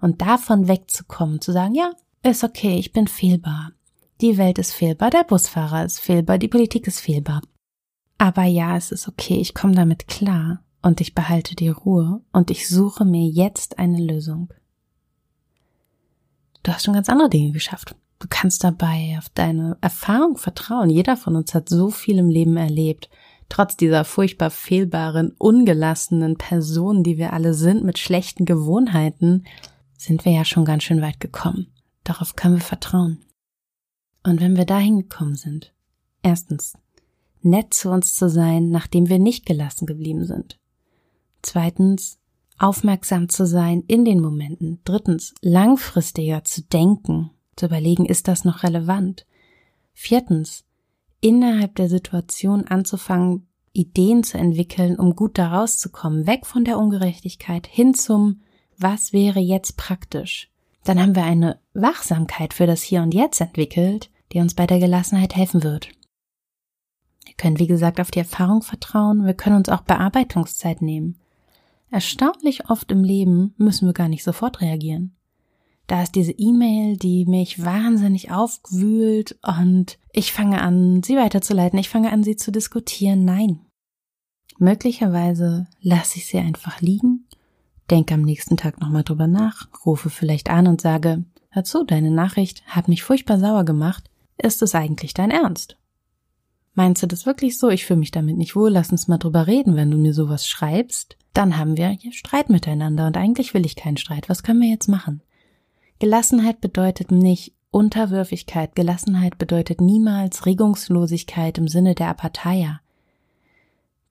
Und 0.00 0.20
davon 0.20 0.66
wegzukommen, 0.66 1.40
zu 1.40 1.52
sagen, 1.52 1.76
ja, 1.76 1.92
ist 2.22 2.44
okay, 2.44 2.78
ich 2.78 2.92
bin 2.92 3.06
fehlbar. 3.06 3.72
Die 4.20 4.36
Welt 4.36 4.58
ist 4.58 4.72
fehlbar, 4.72 5.10
der 5.10 5.24
Busfahrer 5.24 5.84
ist 5.84 6.00
fehlbar, 6.00 6.38
die 6.38 6.48
Politik 6.48 6.86
ist 6.86 7.00
fehlbar. 7.00 7.42
Aber 8.18 8.44
ja, 8.44 8.76
es 8.76 8.90
ist 8.90 9.06
okay, 9.06 9.36
ich 9.36 9.54
komme 9.54 9.74
damit 9.74 10.08
klar 10.08 10.64
und 10.82 11.00
ich 11.00 11.14
behalte 11.14 11.54
die 11.54 11.68
Ruhe 11.68 12.20
und 12.32 12.50
ich 12.50 12.68
suche 12.68 13.04
mir 13.04 13.28
jetzt 13.28 13.78
eine 13.78 14.02
Lösung. 14.04 14.52
Du 16.64 16.72
hast 16.72 16.84
schon 16.84 16.94
ganz 16.94 17.08
andere 17.08 17.30
Dinge 17.30 17.52
geschafft. 17.52 17.94
Du 18.18 18.26
kannst 18.28 18.64
dabei 18.64 19.14
auf 19.18 19.28
deine 19.30 19.78
Erfahrung 19.80 20.36
vertrauen. 20.36 20.90
Jeder 20.90 21.16
von 21.16 21.36
uns 21.36 21.54
hat 21.54 21.68
so 21.68 21.90
viel 21.90 22.18
im 22.18 22.28
Leben 22.28 22.56
erlebt. 22.56 23.08
Trotz 23.48 23.76
dieser 23.76 24.04
furchtbar 24.04 24.50
fehlbaren, 24.50 25.34
ungelassenen 25.38 26.36
Person, 26.36 27.04
die 27.04 27.16
wir 27.16 27.32
alle 27.32 27.54
sind, 27.54 27.84
mit 27.84 27.98
schlechten 27.98 28.44
Gewohnheiten, 28.44 29.44
sind 29.96 30.24
wir 30.24 30.32
ja 30.32 30.44
schon 30.44 30.64
ganz 30.64 30.82
schön 30.82 31.00
weit 31.00 31.20
gekommen. 31.20 31.68
Darauf 32.08 32.36
können 32.36 32.54
wir 32.54 32.62
vertrauen. 32.62 33.18
Und 34.22 34.40
wenn 34.40 34.56
wir 34.56 34.64
dahin 34.64 35.00
gekommen 35.00 35.34
sind, 35.34 35.74
erstens, 36.22 36.72
nett 37.42 37.74
zu 37.74 37.90
uns 37.90 38.14
zu 38.14 38.30
sein, 38.30 38.70
nachdem 38.70 39.10
wir 39.10 39.18
nicht 39.18 39.44
gelassen 39.44 39.84
geblieben 39.84 40.24
sind. 40.24 40.58
Zweitens, 41.42 42.18
aufmerksam 42.56 43.28
zu 43.28 43.46
sein 43.46 43.84
in 43.88 44.06
den 44.06 44.22
Momenten. 44.22 44.80
Drittens, 44.84 45.34
langfristiger 45.42 46.44
zu 46.44 46.62
denken, 46.62 47.28
zu 47.56 47.66
überlegen, 47.66 48.06
ist 48.06 48.26
das 48.26 48.42
noch 48.42 48.62
relevant? 48.62 49.26
Viertens, 49.92 50.64
innerhalb 51.20 51.74
der 51.74 51.90
Situation 51.90 52.64
anzufangen, 52.68 53.48
Ideen 53.74 54.24
zu 54.24 54.38
entwickeln, 54.38 54.98
um 54.98 55.14
gut 55.14 55.36
da 55.36 55.58
rauszukommen, 55.58 56.26
weg 56.26 56.46
von 56.46 56.64
der 56.64 56.78
Ungerechtigkeit 56.78 57.66
hin 57.66 57.92
zum, 57.92 58.40
was 58.78 59.12
wäre 59.12 59.40
jetzt 59.40 59.76
praktisch. 59.76 60.50
Dann 60.88 61.02
haben 61.02 61.14
wir 61.14 61.24
eine 61.24 61.58
Wachsamkeit 61.74 62.54
für 62.54 62.66
das 62.66 62.80
Hier 62.80 63.02
und 63.02 63.12
Jetzt 63.12 63.42
entwickelt, 63.42 64.08
die 64.32 64.38
uns 64.38 64.54
bei 64.54 64.66
der 64.66 64.78
Gelassenheit 64.78 65.36
helfen 65.36 65.62
wird. 65.62 65.90
Wir 67.26 67.34
können, 67.34 67.58
wie 67.58 67.66
gesagt, 67.66 68.00
auf 68.00 68.10
die 68.10 68.20
Erfahrung 68.20 68.62
vertrauen, 68.62 69.26
wir 69.26 69.34
können 69.34 69.56
uns 69.56 69.68
auch 69.68 69.82
Bearbeitungszeit 69.82 70.80
nehmen. 70.80 71.18
Erstaunlich 71.90 72.70
oft 72.70 72.90
im 72.90 73.04
Leben 73.04 73.52
müssen 73.58 73.86
wir 73.86 73.92
gar 73.92 74.08
nicht 74.08 74.24
sofort 74.24 74.62
reagieren. 74.62 75.14
Da 75.88 76.02
ist 76.02 76.14
diese 76.14 76.32
E-Mail, 76.32 76.96
die 76.96 77.26
mich 77.26 77.62
wahnsinnig 77.62 78.30
aufgewühlt 78.30 79.38
und 79.42 79.98
ich 80.14 80.32
fange 80.32 80.62
an, 80.62 81.02
sie 81.02 81.16
weiterzuleiten, 81.16 81.78
ich 81.78 81.90
fange 81.90 82.10
an, 82.12 82.24
sie 82.24 82.36
zu 82.36 82.50
diskutieren. 82.50 83.26
Nein. 83.26 83.60
Möglicherweise 84.56 85.66
lasse 85.82 86.16
ich 86.16 86.28
sie 86.28 86.38
einfach 86.38 86.80
liegen, 86.80 87.27
denke 87.90 88.14
am 88.14 88.22
nächsten 88.22 88.56
Tag 88.56 88.80
nochmal 88.80 89.04
drüber 89.04 89.26
nach, 89.26 89.68
rufe 89.84 90.10
vielleicht 90.10 90.50
an 90.50 90.66
und 90.66 90.80
sage, 90.80 91.24
hör 91.50 91.64
zu, 91.64 91.84
deine 91.84 92.10
Nachricht 92.10 92.62
hat 92.66 92.88
mich 92.88 93.02
furchtbar 93.02 93.38
sauer 93.38 93.64
gemacht. 93.64 94.10
Ist 94.36 94.62
es 94.62 94.74
eigentlich 94.74 95.14
dein 95.14 95.30
Ernst? 95.30 95.76
Meinst 96.74 97.02
du 97.02 97.08
das 97.08 97.26
wirklich 97.26 97.58
so? 97.58 97.70
Ich 97.70 97.84
fühle 97.84 97.98
mich 97.98 98.12
damit 98.12 98.36
nicht 98.36 98.54
wohl. 98.54 98.70
Lass 98.70 98.92
uns 98.92 99.08
mal 99.08 99.18
drüber 99.18 99.48
reden, 99.48 99.74
wenn 99.74 99.90
du 99.90 99.96
mir 99.96 100.14
sowas 100.14 100.46
schreibst. 100.46 101.16
Dann 101.34 101.58
haben 101.58 101.76
wir 101.76 101.88
hier 101.88 102.12
Streit 102.12 102.50
miteinander 102.50 103.06
und 103.06 103.16
eigentlich 103.16 103.52
will 103.52 103.66
ich 103.66 103.74
keinen 103.74 103.96
Streit. 103.96 104.28
Was 104.28 104.44
können 104.44 104.60
wir 104.60 104.68
jetzt 104.68 104.88
machen? 104.88 105.20
Gelassenheit 105.98 106.60
bedeutet 106.60 107.10
nicht 107.10 107.52
Unterwürfigkeit. 107.70 108.76
Gelassenheit 108.76 109.38
bedeutet 109.38 109.80
niemals 109.80 110.46
Regungslosigkeit 110.46 111.58
im 111.58 111.66
Sinne 111.66 111.94
der 111.96 112.08
Apatheia. 112.08 112.80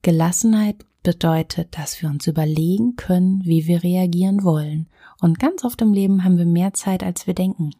Gelassenheit 0.02 0.84
bedeutet, 1.08 1.78
dass 1.78 2.02
wir 2.02 2.10
uns 2.10 2.26
überlegen 2.26 2.94
können, 2.96 3.40
wie 3.42 3.66
wir 3.66 3.82
reagieren 3.82 4.44
wollen. 4.44 4.88
Und 5.22 5.38
ganz 5.38 5.64
oft 5.64 5.80
im 5.80 5.94
Leben 5.94 6.22
haben 6.22 6.36
wir 6.36 6.44
mehr 6.44 6.74
Zeit, 6.74 7.02
als 7.02 7.26
wir 7.26 7.32
denken. 7.32 7.70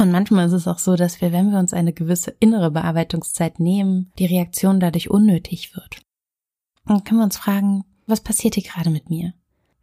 Und 0.00 0.10
manchmal 0.10 0.48
ist 0.48 0.52
es 0.52 0.66
auch 0.66 0.78
so, 0.78 0.96
dass 0.96 1.20
wir, 1.20 1.30
wenn 1.30 1.52
wir 1.52 1.60
uns 1.60 1.72
eine 1.72 1.92
gewisse 1.92 2.34
innere 2.40 2.72
Bearbeitungszeit 2.72 3.60
nehmen, 3.60 4.10
die 4.18 4.26
Reaktion 4.26 4.80
dadurch 4.80 5.10
unnötig 5.10 5.76
wird. 5.76 6.00
Dann 6.86 7.04
können 7.04 7.20
wir 7.20 7.24
uns 7.24 7.36
fragen, 7.36 7.84
was 8.08 8.20
passiert 8.20 8.56
hier 8.56 8.64
gerade 8.64 8.90
mit 8.90 9.10
mir? 9.10 9.32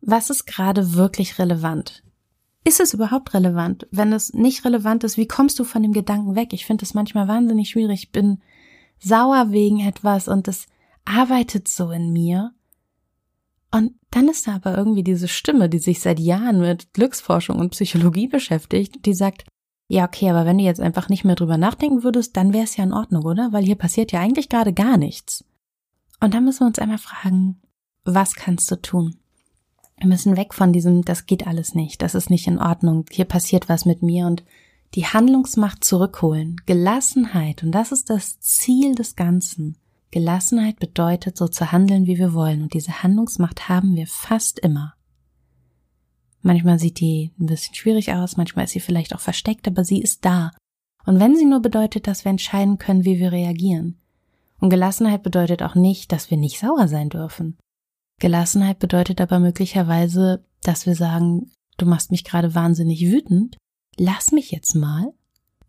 Was 0.01 0.29
ist 0.29 0.45
gerade 0.45 0.95
wirklich 0.95 1.39
relevant? 1.39 2.03
ist 2.63 2.79
es 2.79 2.93
überhaupt 2.93 3.33
relevant? 3.33 3.87
Wenn 3.91 4.13
es 4.13 4.33
nicht 4.33 4.65
relevant 4.65 5.03
ist, 5.03 5.17
wie 5.17 5.27
kommst 5.27 5.57
du 5.57 5.63
von 5.63 5.81
dem 5.81 5.93
Gedanken 5.93 6.35
weg? 6.35 6.49
Ich 6.51 6.65
finde 6.65 6.83
es 6.83 6.93
manchmal 6.93 7.27
wahnsinnig 7.27 7.69
schwierig. 7.69 8.03
Ich 8.03 8.11
bin 8.11 8.39
sauer 8.99 9.51
wegen 9.51 9.79
etwas 9.79 10.27
und 10.27 10.47
es 10.47 10.67
arbeitet 11.05 11.67
so 11.67 11.91
in 11.91 12.11
mir. 12.11 12.53
Und 13.71 13.93
dann 14.11 14.27
ist 14.27 14.47
da 14.47 14.55
aber 14.55 14.77
irgendwie 14.77 15.03
diese 15.03 15.27
Stimme, 15.27 15.69
die 15.69 15.79
sich 15.79 16.01
seit 16.01 16.19
Jahren 16.19 16.59
mit 16.59 16.93
Glücksforschung 16.93 17.57
und 17.59 17.71
Psychologie 17.71 18.27
beschäftigt, 18.27 19.05
die 19.05 19.13
sagt, 19.13 19.45
ja, 19.87 20.05
okay, 20.05 20.29
aber 20.29 20.45
wenn 20.45 20.57
du 20.57 20.63
jetzt 20.63 20.79
einfach 20.79 21.09
nicht 21.09 21.25
mehr 21.25 21.35
drüber 21.35 21.57
nachdenken 21.57 22.03
würdest, 22.03 22.37
dann 22.37 22.53
wäre 22.53 22.63
es 22.63 22.77
ja 22.77 22.83
in 22.83 22.93
Ordnung, 22.93 23.25
oder? 23.25 23.51
Weil 23.51 23.65
hier 23.65 23.75
passiert 23.75 24.11
ja 24.11 24.19
eigentlich 24.19 24.49
gerade 24.49 24.73
gar 24.73 24.97
nichts. 24.97 25.43
Und 26.21 26.33
dann 26.33 26.45
müssen 26.45 26.61
wir 26.61 26.67
uns 26.67 26.79
einmal 26.79 26.97
fragen, 26.97 27.61
was 28.03 28.35
kannst 28.35 28.69
du 28.71 28.81
tun? 28.81 29.17
Wir 29.97 30.07
müssen 30.07 30.37
weg 30.37 30.53
von 30.53 30.73
diesem, 30.73 31.03
das 31.03 31.25
geht 31.25 31.45
alles 31.45 31.75
nicht, 31.75 32.01
das 32.01 32.15
ist 32.15 32.29
nicht 32.29 32.47
in 32.47 32.57
Ordnung, 32.57 33.05
hier 33.11 33.25
passiert 33.25 33.69
was 33.69 33.85
mit 33.85 34.01
mir 34.01 34.27
und 34.27 34.43
die 34.95 35.05
Handlungsmacht 35.05 35.83
zurückholen. 35.83 36.55
Gelassenheit, 36.65 37.63
und 37.63 37.71
das 37.71 37.91
ist 37.91 38.09
das 38.09 38.39
Ziel 38.39 38.95
des 38.95 39.15
Ganzen. 39.15 39.77
Gelassenheit 40.11 40.77
bedeutet, 40.77 41.37
so 41.37 41.47
zu 41.47 41.71
handeln, 41.71 42.05
wie 42.05 42.17
wir 42.17 42.33
wollen, 42.33 42.63
und 42.63 42.73
diese 42.73 43.01
Handlungsmacht 43.01 43.69
haben 43.69 43.95
wir 43.95 44.07
fast 44.07 44.59
immer. 44.59 44.93
Manchmal 46.41 46.79
sieht 46.79 46.99
die 46.99 47.31
ein 47.39 47.45
bisschen 47.45 47.75
schwierig 47.75 48.13
aus, 48.13 48.35
manchmal 48.35 48.65
ist 48.65 48.71
sie 48.71 48.79
vielleicht 48.79 49.15
auch 49.15 49.19
versteckt, 49.19 49.67
aber 49.67 49.85
sie 49.85 50.01
ist 50.01 50.25
da. 50.25 50.51
Und 51.05 51.19
wenn 51.19 51.35
sie 51.35 51.45
nur 51.45 51.61
bedeutet, 51.61 52.07
dass 52.07 52.25
wir 52.25 52.29
entscheiden 52.29 52.77
können, 52.77 53.05
wie 53.05 53.19
wir 53.19 53.31
reagieren. 53.31 53.99
Und 54.59 54.69
Gelassenheit 54.69 55.23
bedeutet 55.23 55.63
auch 55.63 55.75
nicht, 55.75 56.11
dass 56.11 56.29
wir 56.29 56.37
nicht 56.37 56.59
sauer 56.59 56.87
sein 56.87 57.09
dürfen. 57.09 57.57
Gelassenheit 58.19 58.79
bedeutet 58.79 59.21
aber 59.21 59.39
möglicherweise, 59.39 60.43
dass 60.61 60.85
wir 60.85 60.95
sagen, 60.95 61.51
du 61.77 61.85
machst 61.85 62.11
mich 62.11 62.23
gerade 62.23 62.53
wahnsinnig 62.53 63.01
wütend, 63.01 63.57
lass 63.97 64.31
mich 64.31 64.51
jetzt 64.51 64.75
mal. 64.75 65.13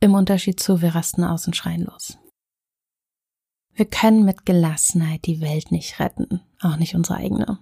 Im 0.01 0.15
Unterschied 0.15 0.59
zu, 0.59 0.83
wir 0.83 0.95
rasten 0.95 1.23
aus 1.25 1.47
und 1.47 1.57
schreien 1.57 1.85
los. 1.85 2.19
Wir 3.75 3.87
können 3.87 4.25
mit 4.25 4.45
Gelassenheit 4.45 5.25
die 5.25 5.41
Welt 5.41 5.73
nicht 5.73 5.99
retten, 5.99 6.41
auch 6.61 6.77
nicht 6.77 6.95
unsere 6.95 7.19
eigene. 7.19 7.59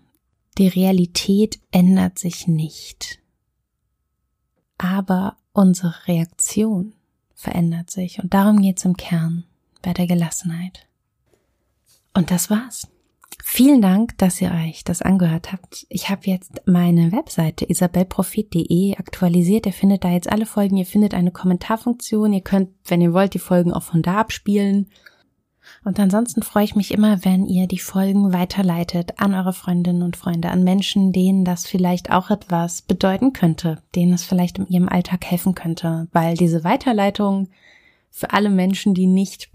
Die 0.59 0.69
Realität 0.69 1.61
ändert 1.71 2.19
sich 2.19 2.49
nicht. 2.49 3.21
Aber 4.79 5.37
unsere 5.53 5.95
Reaktion 6.07 6.95
verändert 7.35 7.91
sich 7.91 8.23
und 8.23 8.35
darum 8.35 8.61
geht's 8.61 8.85
im 8.85 8.97
Kern 8.97 9.45
bei 9.83 9.93
der 9.93 10.07
Gelassenheit. 10.07 10.87
Und 12.13 12.31
das 12.31 12.51
war's. 12.51 12.89
Vielen 13.43 13.81
Dank, 13.81 14.19
dass 14.19 14.41
ihr 14.41 14.53
euch 14.53 14.85
das 14.85 15.03
angehört 15.03 15.53
habt. 15.53 15.87
Ich 15.89 16.11
habe 16.11 16.23
jetzt 16.25 16.63
meine 16.67 17.13
Webseite 17.13 17.69
isabelprofit.de 17.69 18.97
aktualisiert. 18.97 19.67
Ihr 19.67 19.73
findet 19.73 20.05
da 20.05 20.11
jetzt 20.11 20.31
alle 20.31 20.47
Folgen. 20.47 20.77
Ihr 20.77 20.87
findet 20.87 21.15
eine 21.15 21.31
Kommentarfunktion. 21.31 22.33
Ihr 22.33 22.43
könnt, 22.43 22.71
wenn 22.85 23.01
ihr 23.01 23.13
wollt, 23.13 23.35
die 23.35 23.39
Folgen 23.39 23.73
auch 23.73 23.83
von 23.83 24.03
da 24.03 24.19
abspielen. 24.19 24.89
Und 25.83 25.99
ansonsten 25.99 26.43
freue 26.43 26.65
ich 26.65 26.77
mich 26.77 26.93
immer, 26.93 27.25
wenn 27.25 27.47
ihr 27.47 27.67
die 27.67 27.79
Folgen 27.79 28.35
weiterleitet 28.35 29.15
an 29.17 29.35
eure 29.35 29.55
Freundinnen 29.55 30.03
und 30.03 30.17
Freunde, 30.17 30.51
an 30.51 30.63
Menschen, 30.63 31.13
denen 31.13 31.45
das 31.45 31.67
vielleicht 31.67 32.11
auch 32.13 32.31
etwas 32.31 32.83
bedeuten 32.83 33.33
könnte, 33.33 33.83
denen 33.95 34.13
es 34.13 34.25
vielleicht 34.25 34.59
in 34.59 34.69
ihrem 34.69 34.89
Alltag 34.89 35.25
helfen 35.25 35.55
könnte, 35.55 36.09
weil 36.13 36.37
diese 36.37 36.65
Weiterleitung 36.65 37.49
für 38.11 38.33
alle 38.33 38.51
Menschen, 38.51 38.93
die 38.93 39.07
nicht 39.07 39.49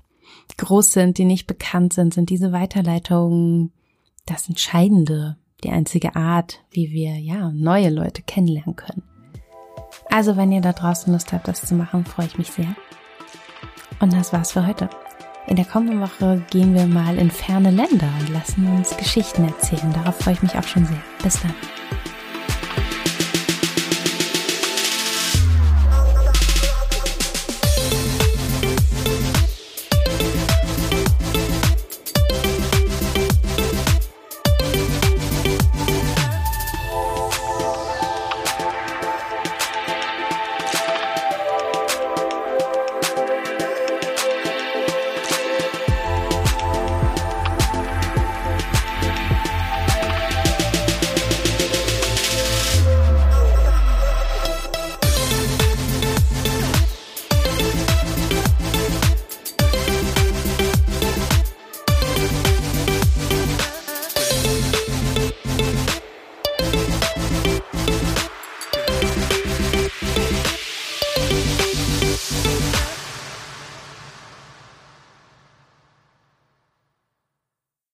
groß 0.58 0.94
sind, 0.94 1.18
die 1.20 1.26
nicht 1.26 1.46
bekannt 1.46 1.94
sind, 1.94 2.14
sind 2.14 2.30
diese 2.30 2.52
Weiterleitungen 2.52 3.72
das 4.26 4.50
Entscheidende, 4.50 5.38
die 5.64 5.70
einzige 5.70 6.16
Art, 6.16 6.62
wie 6.72 6.92
wir 6.92 7.20
ja 7.20 7.52
neue 7.52 7.90
Leute 7.90 8.24
kennenlernen 8.24 8.76
können. 8.76 9.04
Also, 10.10 10.38
wenn 10.38 10.52
ihr 10.52 10.62
da 10.62 10.74
draußen 10.74 11.12
Lust 11.14 11.34
habt, 11.34 11.48
das 11.48 11.66
zu 11.66 11.76
machen, 11.76 12.06
freue 12.06 12.28
ich 12.28 12.38
mich 12.38 12.52
sehr. 12.52 12.76
Und 14.00 14.14
das 14.14 14.34
war's 14.34 14.52
für 14.52 14.66
heute. 14.66 14.90
In 15.48 15.56
der 15.56 15.66
kommenden 15.66 16.02
Woche 16.02 16.42
gehen 16.50 16.74
wir 16.74 16.88
mal 16.88 17.18
in 17.18 17.30
ferne 17.30 17.70
Länder 17.70 18.10
und 18.20 18.30
lassen 18.30 18.68
uns 18.76 18.98
Geschichten 18.98 19.46
erzählen. 19.46 19.94
Darauf 19.94 20.18
freue 20.18 20.34
ich 20.34 20.42
mich 20.42 20.58
auch 20.58 20.64
schon 20.64 20.86
sehr. 20.86 21.02
Bis 21.22 21.40
dann. 21.42 21.54